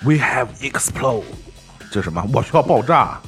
[0.04, 1.26] We have explode，
[1.92, 2.26] 这什么？
[2.34, 3.20] 我需要爆炸。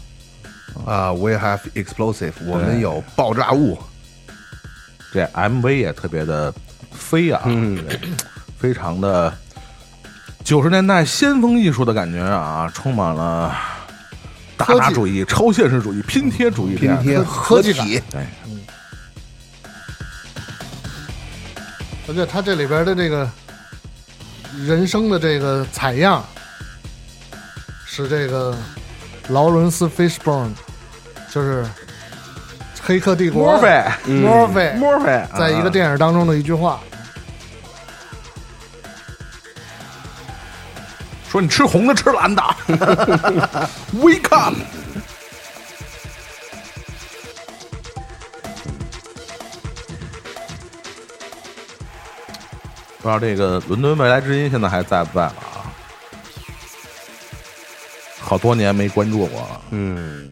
[0.88, 3.78] 啊，We have explosive，我们有爆炸物。
[5.12, 6.52] 这 MV 也特别的
[6.92, 7.78] 飞啊，嗯
[8.58, 9.32] 非常的
[10.44, 13.54] 九十年代先锋艺术的感觉啊，充满了
[14.58, 18.26] 达达主义、超现实主义、拼贴主义的，拼贴合体，对，
[22.08, 23.30] 而且它这里边的这个
[24.66, 26.24] 人声的这个采样
[27.86, 28.56] 是这个
[29.30, 30.54] 劳伦斯·菲斯伯恩，
[31.32, 31.64] 就是
[32.82, 36.80] 《黑客帝国》墨菲，墨菲墨菲，在一个电影当中的一句话。
[41.30, 42.44] 说你吃红的吃蓝的，
[43.98, 44.54] Wake up！
[53.04, 55.68] 不知道这个伦敦未来之音现在还在不在了啊？
[58.22, 59.62] 好多年没关注过了。
[59.72, 60.30] 嗯，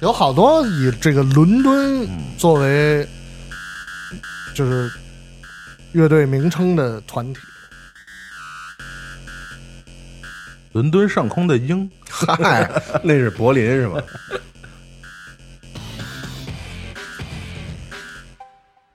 [0.00, 3.06] 有好多以这个伦敦作为
[4.52, 4.90] 就是
[5.92, 7.38] 乐队名称的团体，
[10.72, 12.68] 伦敦上空的鹰，嗨，
[13.04, 14.02] 那是柏林是吧？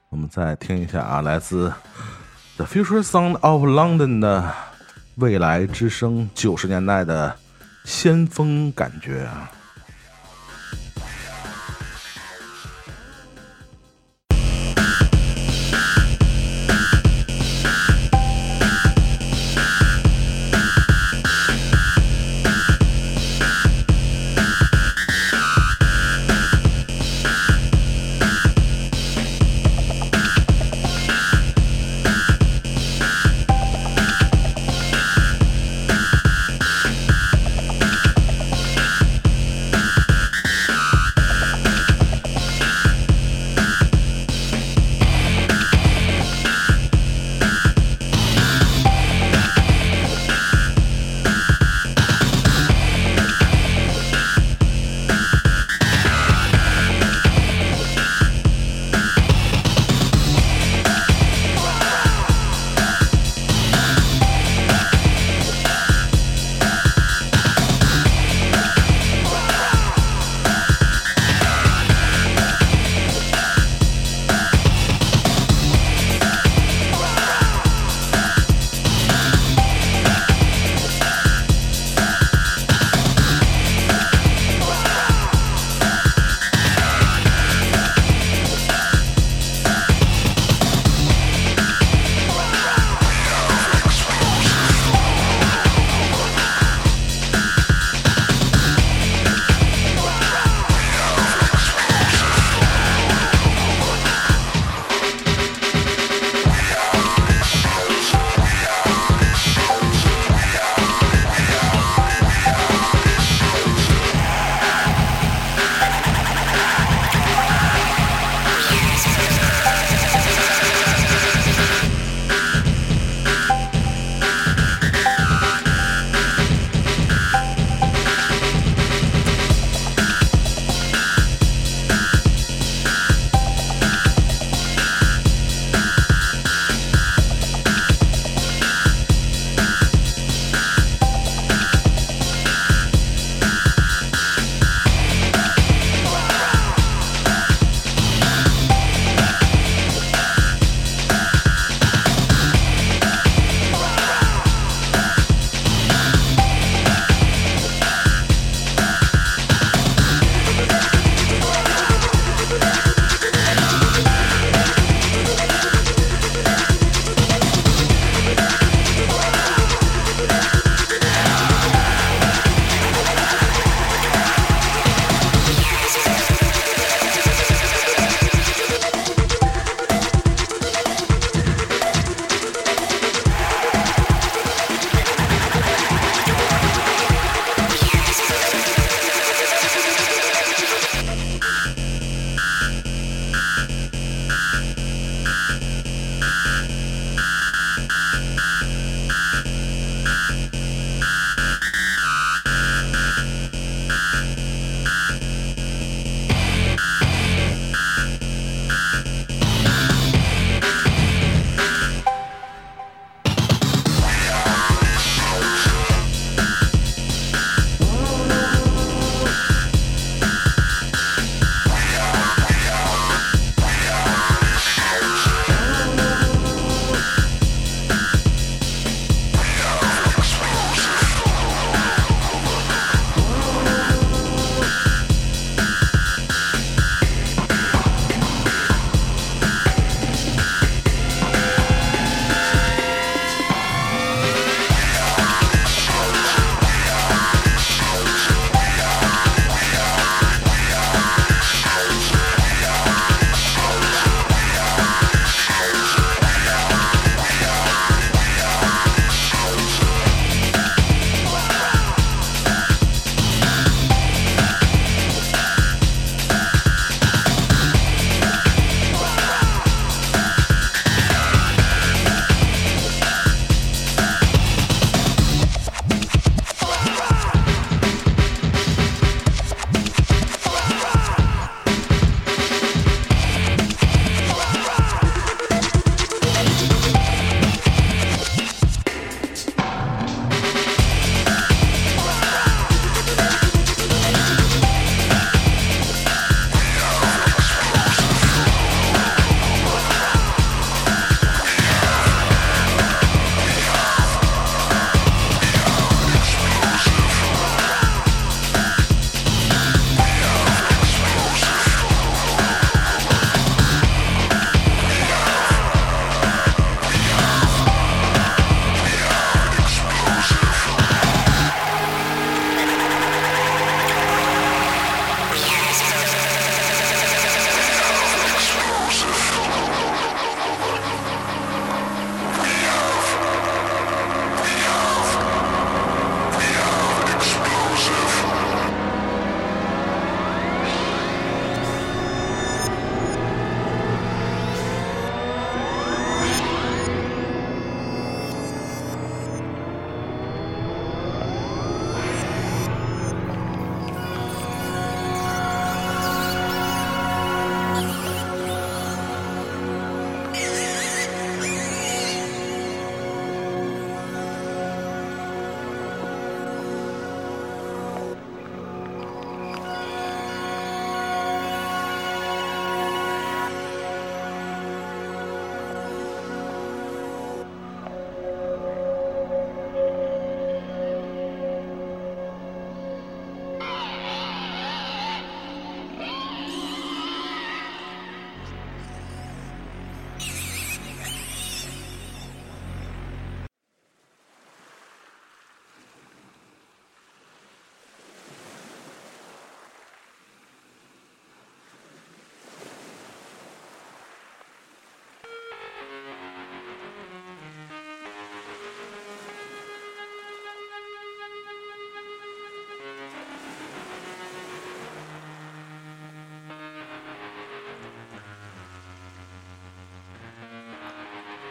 [0.09, 1.71] 我们再听一下啊，来自
[2.55, 4.53] The Future Sound of London 的
[5.15, 7.35] 未来之声，九十年代的
[7.83, 9.51] 先锋感觉啊。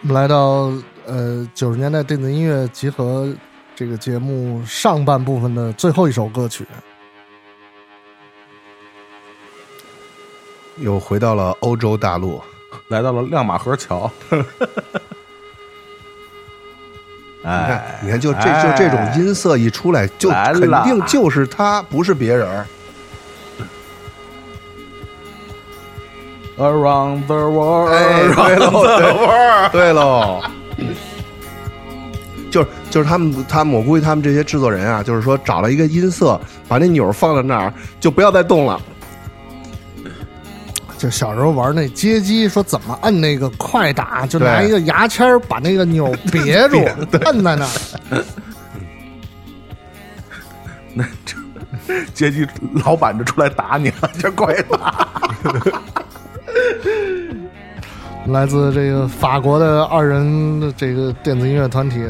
[0.09, 0.71] 我们来到
[1.05, 3.29] 呃九十年代电子音乐集合
[3.75, 6.65] 这个节目上半部分的最后一首歌曲，
[10.77, 12.41] 又回到了欧洲大陆，
[12.87, 14.09] 来到了亮马河桥。
[14.31, 14.39] 你
[17.43, 22.65] 看哎，，你看，就这哎就这种音色一出来，就肯定就是他，不是别人
[26.59, 28.71] Around the world，哎，对喽，
[29.71, 30.43] 对对喽，
[32.51, 38.81] 就是就是他们他们，我估计他们这些制作人啊，就是说找了一个音色，把那钮放在那儿，就不要再动了。
[40.97, 46.83] 就小时候玩那街机，说怎么摁那个快打，就拿一个牙签儿把那个钮 别住，
[47.27, 48.25] 摁在那儿。
[50.95, 51.37] 那这
[52.15, 52.47] 街机
[52.83, 55.07] 老板就出来打你了，这快打。
[58.29, 62.01] 来自这个法国的二人的这个电子音乐团体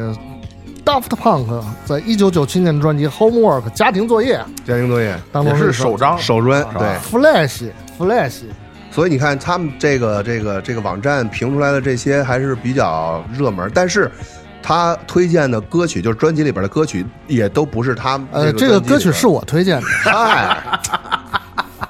[0.83, 4.37] Daft Punk，在一九九七年专辑《Homework》家庭作业。
[4.65, 6.65] 家庭作业也当中是首张，首专。
[6.77, 7.69] 对，Flash
[7.99, 8.41] Flash，
[8.89, 14.09] 所以你看他们这个这个这个网站评出来的这些还是比较热门，但是
[14.63, 19.87] 他推荐的歌曲，就是专辑里边的歌曲，也都不是他呃，这个歌曲是我我推荐的。
[20.03, 20.57] 嗨，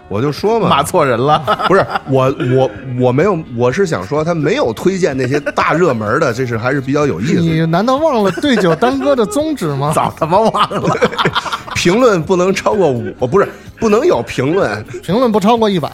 [0.09, 1.39] 我就说嘛，骂错人了。
[1.67, 7.65] 不是我我我没有，我是想说他没有推荐那些大热门的，这是还是比较有意思你。
[7.65, 9.91] 难道忘了对酒当歌的宗旨吗？
[9.95, 10.97] 早他妈忘了，
[11.75, 13.47] 评论不能超过五，哦，不是
[13.79, 15.91] 不能有评论，评论不超过一百，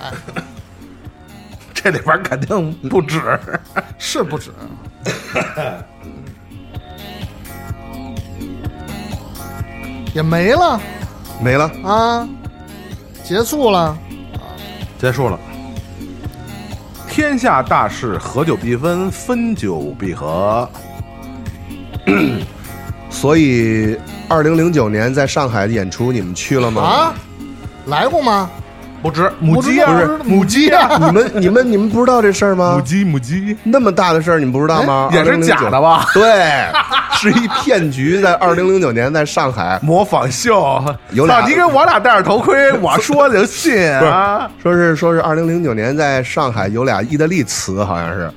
[1.73, 3.19] 这里边肯定不止。
[3.98, 4.52] 是不止。
[10.14, 10.80] 也没了
[11.41, 11.72] 没了。
[11.84, 12.30] 啊，
[13.23, 13.97] 结束了。
[14.99, 15.39] 结束了。
[17.09, 20.67] 天下大事，合久必分，分久必合。
[23.09, 23.97] 所以，
[24.27, 26.81] 二零零九年在上海的演出，你们去了吗？
[26.81, 27.13] 啊，
[27.85, 28.49] 来过吗？
[29.03, 32.75] 不知母鸡啊，不是母鸡啊，你们你们你们不知道这事儿吗？
[32.77, 35.09] 母鸡母鸡那么大的事儿，你们不知道吗？
[35.11, 36.05] 也是假的吧？
[36.15, 36.65] 对，
[37.11, 40.81] 是一骗局，在二零零九年在上海，模仿秀，
[41.11, 44.49] 有俩你给我俩戴着头盔，我说就信啊！
[44.61, 48.31] 说是说是二零零九年在上海有俩意大利词，好像是，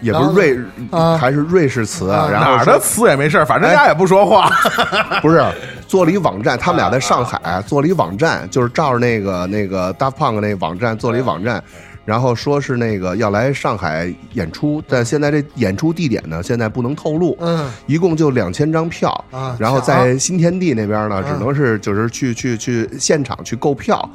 [0.00, 0.58] 也不是瑞，
[0.90, 4.50] 啊还是瑞士词，啊然后哪儿的说词也没事儿，反正家也不说话。
[5.22, 5.44] 不是
[5.86, 11.62] 做了一网站，他们俩在上海做了一网站，就是照着那个那个 Daft Punk 那网站做了一网站。
[12.06, 17.36] 然后说是那个要来上海演出，但现在这演出地点呢，现在不能透露。
[17.40, 24.08] 嗯，一共就两千张票啊然后在新天地那边呢，嗯只能是就是去去去现场去购票，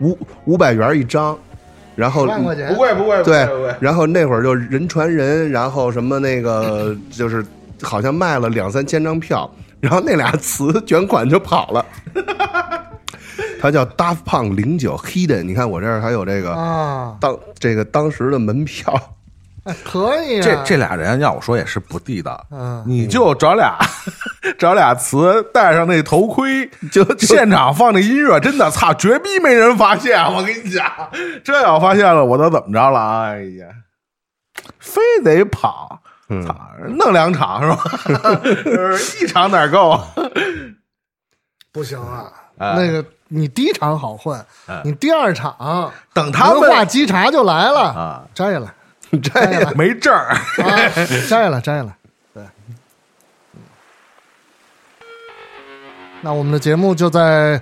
[0.00, 0.16] 五
[0.46, 1.36] 五百元一张，
[1.96, 3.46] 然后万块钱，贵不贵对，
[3.80, 7.44] 然后那会儿就人传人，然后什么那个 就是
[7.82, 9.50] 好像卖了两三千张票，
[9.80, 11.86] 然后那俩词卷款就跑了。
[13.60, 18.92] 他叫 Daft Punk 零九 Hidden，你看我这儿还有这个啊，当这个当时的门票，
[19.64, 20.42] 哎可以啊。
[20.42, 23.76] 这这俩人要我说也是不地道，嗯你就找俩
[24.58, 30.22] 找俩词，戴上那头盔，就就现场放那音乐，真的操，绝逼没人发现。
[30.32, 30.84] 我跟你讲，
[31.42, 33.22] 这要发现了，我都怎么着了？
[33.22, 33.66] 哎呀，
[34.78, 36.54] 非得跑，嗯操，
[36.98, 37.68] 弄两场是
[38.14, 38.40] 吧？
[39.20, 39.98] 一场哪够？
[41.72, 44.44] 不行啊，哎那个你第一场好混，
[44.84, 48.72] 你第二场等他文化们稽查就来了啊，摘了
[49.22, 50.90] 这样没证儿，啊，
[51.28, 51.96] 摘了摘了，
[52.32, 52.42] 对。
[56.22, 57.60] 那我们的节目就在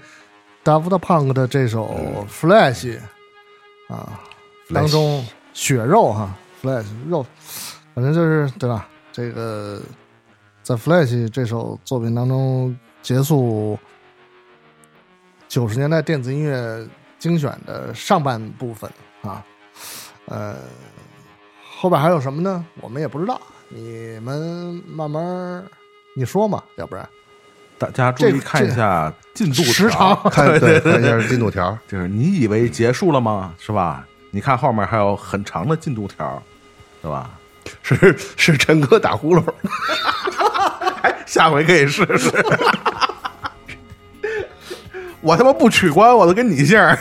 [0.64, 2.98] Daft Punk 的这首 Flash
[3.88, 4.20] 啊
[4.72, 7.26] 当中，血肉哈，Flash 肉，
[7.94, 8.88] 反正就是对吧？
[9.10, 9.82] 这个
[10.62, 13.78] 在 Flash 这首作品当中结束
[15.48, 16.88] 九十年代电子音乐
[17.18, 18.90] 精选的上半部分
[19.22, 19.44] 啊，
[20.26, 20.56] 呃，
[21.82, 22.64] 后边还有什么呢？
[22.80, 25.64] 我们也不知道，你们慢慢
[26.14, 27.04] 你说嘛，要不然
[27.76, 33.52] 大家注意看一下进度时长 看对看一下进度条，就是你以为结束了吗？
[33.58, 34.06] 是吧？
[34.30, 36.40] 你看后面还有很长的进度条，
[37.02, 37.28] 对吧？
[37.82, 39.42] 是是陈哥打呼噜，
[41.26, 42.30] 下回可以试试。
[45.20, 46.96] 我他妈不取关，我都跟你姓儿。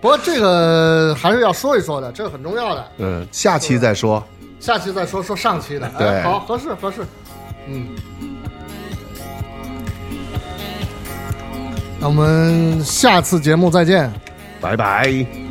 [0.00, 2.84] 不过这个还是要说一说的，这个很重要的。
[2.98, 4.22] 嗯，下期再说，
[4.58, 7.04] 下期再说说上期的，哎对好，合适合适，
[7.66, 7.88] 嗯。
[12.00, 14.10] 那我们下次节目再见。
[14.58, 15.49] 拜拜。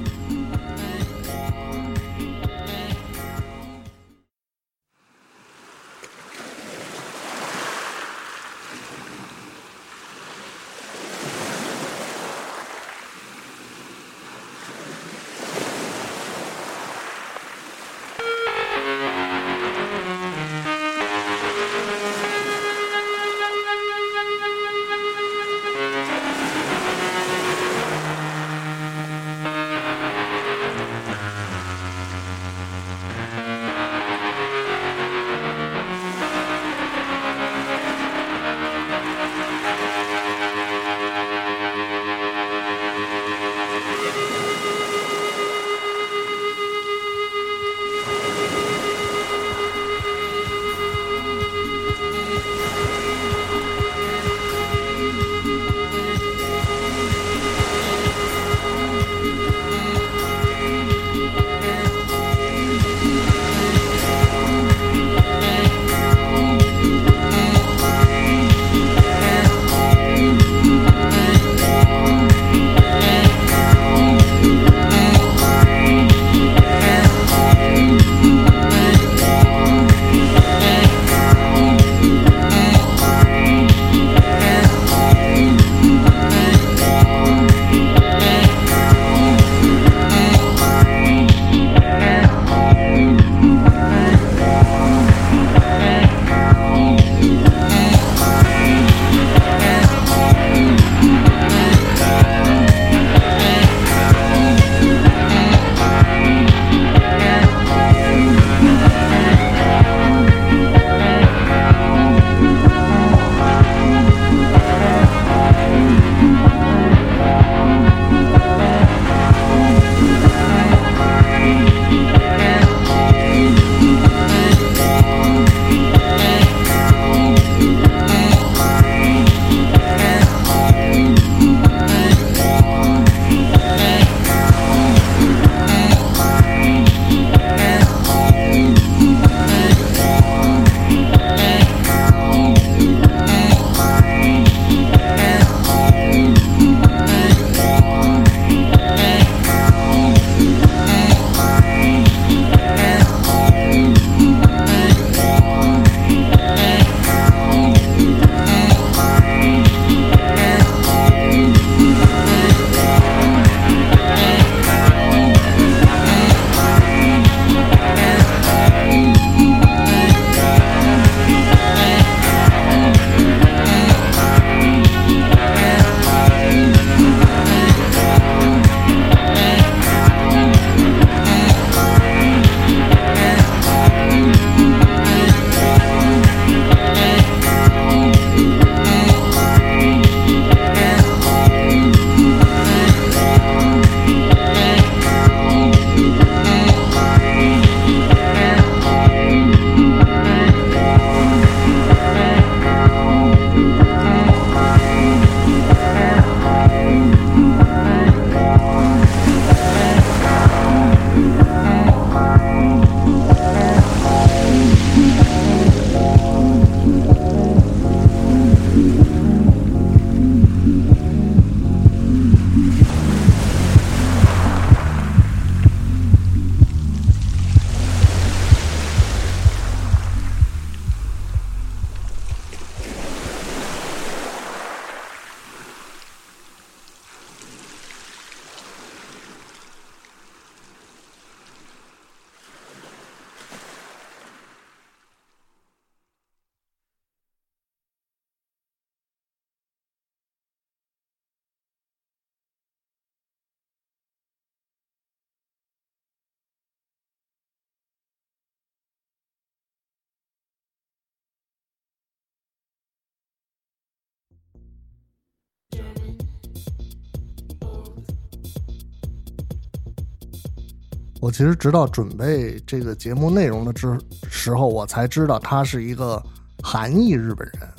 [271.20, 273.98] 我其实直到准备这个节目内容的之
[274.30, 276.22] 时候，我才知道他是一个
[276.64, 277.70] 韩裔日本人。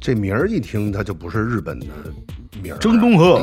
[0.00, 1.86] 这名儿一听，他就不是日本的
[2.62, 2.78] 名儿。
[2.78, 3.42] 郑东和，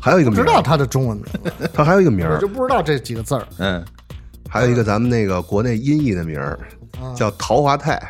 [0.00, 1.26] 还有一个名儿，知道他的中文名，
[1.72, 3.46] 他还有一个名儿我就，不知道这几个字儿。
[3.58, 3.84] 嗯，
[4.48, 6.58] 还有一个咱们那个国内音译的名儿，
[7.14, 8.00] 叫陶华泰，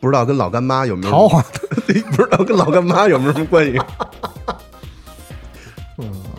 [0.00, 1.42] 不知道跟老干妈有没有桃花，
[1.86, 3.78] 不知道跟老干妈有没有什么关系？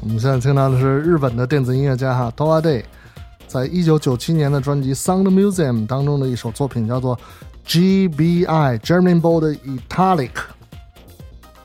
[0.06, 2.84] 我们现在听到的是日本的电子音乐家哈 d o a Day，
[3.48, 7.20] 在一九九七年的专辑《Sound Museum》当中的一首作品叫做
[7.66, 10.30] GBI German Bold Italic，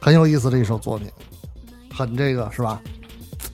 [0.00, 1.06] 很有意思的一首作品，
[1.94, 2.80] 很这个是吧？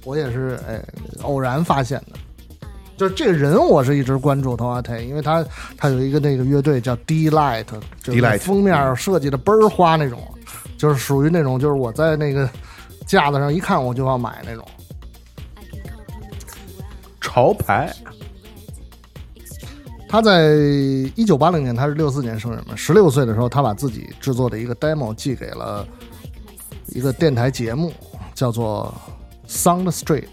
[0.04, 0.80] 我也是哎
[1.22, 2.16] 偶然发现的。
[2.96, 5.44] 就是这个人，我是一直关注 d o a Day，因为他
[5.76, 7.66] 他有一个那个乐队叫 Delight，
[8.04, 10.22] 就封面设计的倍儿花那种，
[10.78, 12.48] 就是属于那种就是我在那个
[13.04, 14.64] 架子上一看我就要买那种。
[17.26, 17.92] 潮牌，
[20.08, 20.54] 他在
[21.16, 25.84] 一九八零年，他是六四年生人嘛，十六岁的时候，他把自己制作的一个 demo 寄给了
[26.86, 27.92] 一个电台节目，
[28.32, 28.94] 叫做
[29.48, 30.28] Sound Street。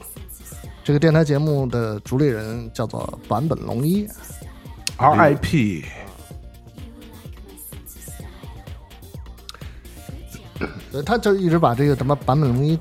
[0.84, 4.08] 这个电台节目的主理人叫做坂本龙一
[4.98, 5.86] ，RIP，
[11.04, 12.78] 他就一直把这个什么坂本龙一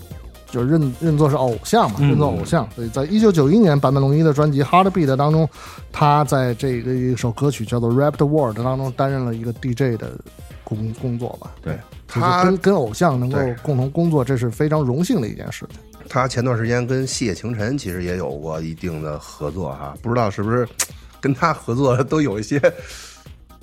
[0.53, 2.69] 就是认认作是偶像嘛，认作偶像。
[2.77, 5.49] 所以在一九九一年坂本龙一的专辑《Heartbeat》当中，
[5.91, 10.13] 他在这个一首歌曲叫做《Rap the World》当中担任了一个 DJ 的
[10.63, 11.51] 工工作吧。
[11.63, 15.81] 对，他跟跟偶像能够共同工作，这是非常荣幸的一件事情。
[16.09, 20.69] 他前段时间跟谢晴晨其实也有过一定的合作哈，不知道是不是
[21.21, 22.61] 跟他合作都有一些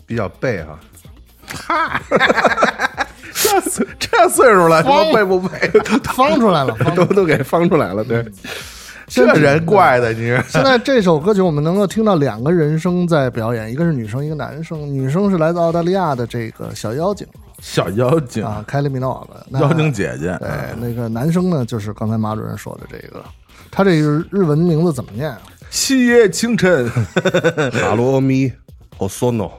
[0.07, 0.79] 比较背哈。
[1.47, 2.17] 这岁
[3.99, 5.49] 这岁数了，说背不背，
[6.13, 8.03] 放出来了， 都都给放出来了。
[8.03, 8.25] 对，
[9.07, 10.19] 这人怪的，你。
[10.19, 14.81] 是 现在这首歌曲我们能够听到两个人声在表演，一个是女生，一个男生。
[14.81, 17.25] 女生是来自澳大利亚的这个小妖精。
[17.61, 19.45] 小妖精，啊，凯莉米诺的。
[19.49, 20.49] 那妖精姐姐，对，
[20.79, 23.23] 那个男生呢，就是刚才马主任说的这个，
[23.69, 25.41] 他这个日文名字怎么念啊？
[25.69, 26.89] 西野清晨，
[27.71, 28.51] 卡罗米
[28.97, 29.51] 和索诺。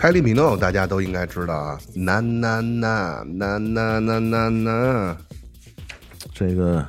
[0.00, 5.16] 凯利米诺大家都应该知道啊，呐呐呐呐呐呐呐呐，
[6.32, 6.82] 这个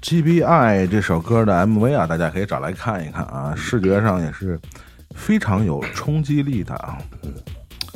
[0.00, 4.58] GBI 这首歌的 MV 啊，大家可以找来看一看啊，视觉上也是
[5.14, 6.96] 非常有冲击力的啊。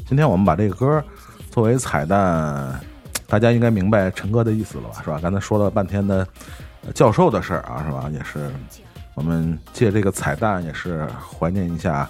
[0.06, 1.02] 今天我们把这个歌
[1.50, 2.78] 作为彩蛋，
[3.26, 5.00] 大家应该明白陈哥的意思了吧？
[5.02, 5.18] 是吧？
[5.22, 6.28] 刚才说了半天的
[6.94, 8.10] 教授的事儿啊，是吧？
[8.12, 8.50] 也是
[9.14, 12.06] 我们借这个彩蛋，也是怀念一下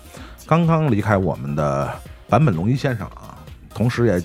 [0.48, 1.92] 刚刚离开我们的
[2.28, 3.36] 坂本龙一先生啊，
[3.74, 4.22] 同时也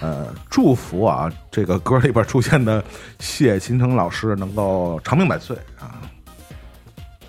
[0.00, 2.84] 呃，祝福啊，这个歌里边出现的
[3.18, 5.96] 谢秦城老师能够长命百岁啊！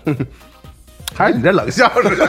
[1.16, 2.28] 还是你这冷笑是吧？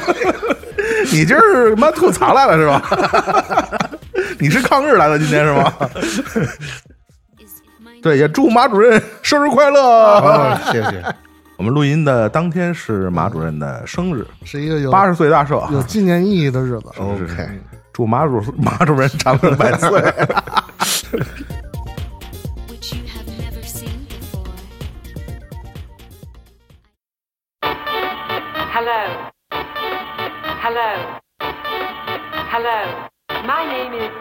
[1.12, 3.90] 你今儿妈吐槽来了是吧？
[4.40, 5.74] 你是抗日来了今天是吗？
[8.02, 9.80] 对，也祝马主任生日快乐！
[9.82, 11.04] 哦，谢谢。
[11.62, 16.88] 我们录音的当天是马主任的生日是一个八十岁大寿啊有纪念意义的日子。
[16.98, 17.48] ok
[17.94, 20.02] 祝马主马主任长命百岁。
[33.44, 34.12] My name is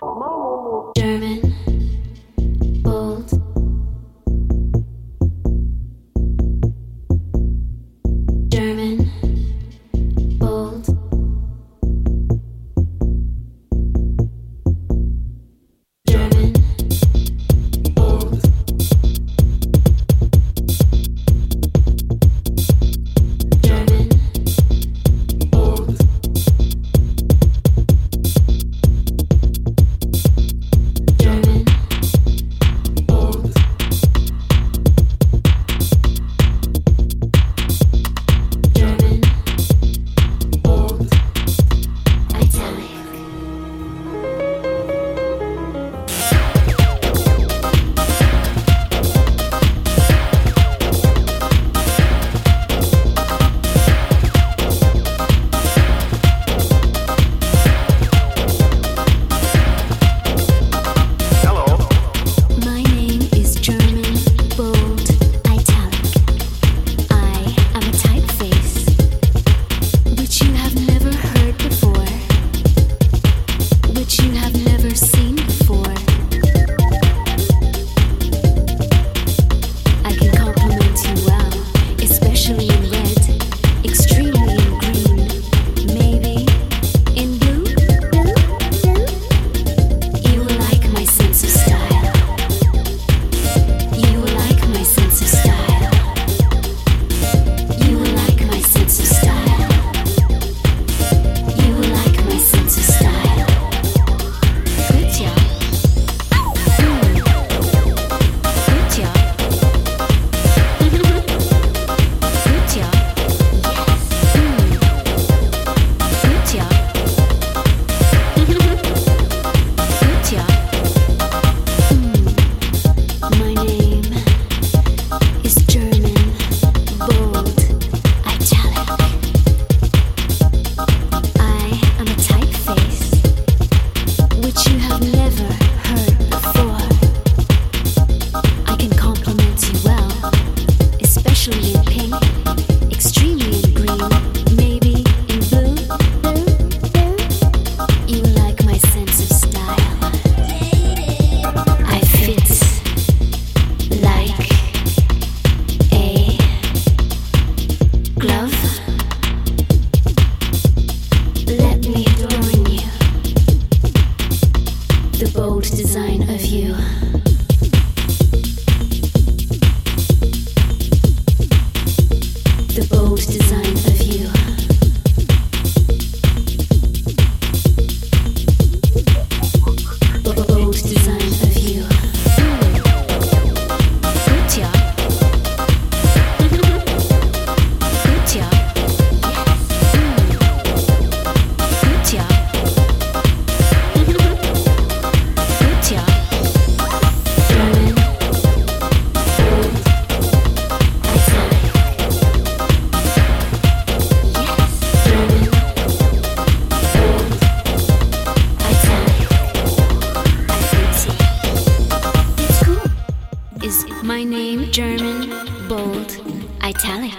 [216.82, 217.12] metallic.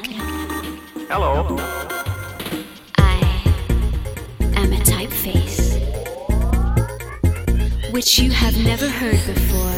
[1.07, 1.55] Hello.
[2.97, 3.19] I
[4.55, 5.77] am a typeface
[7.91, 9.70] which you have never heard before.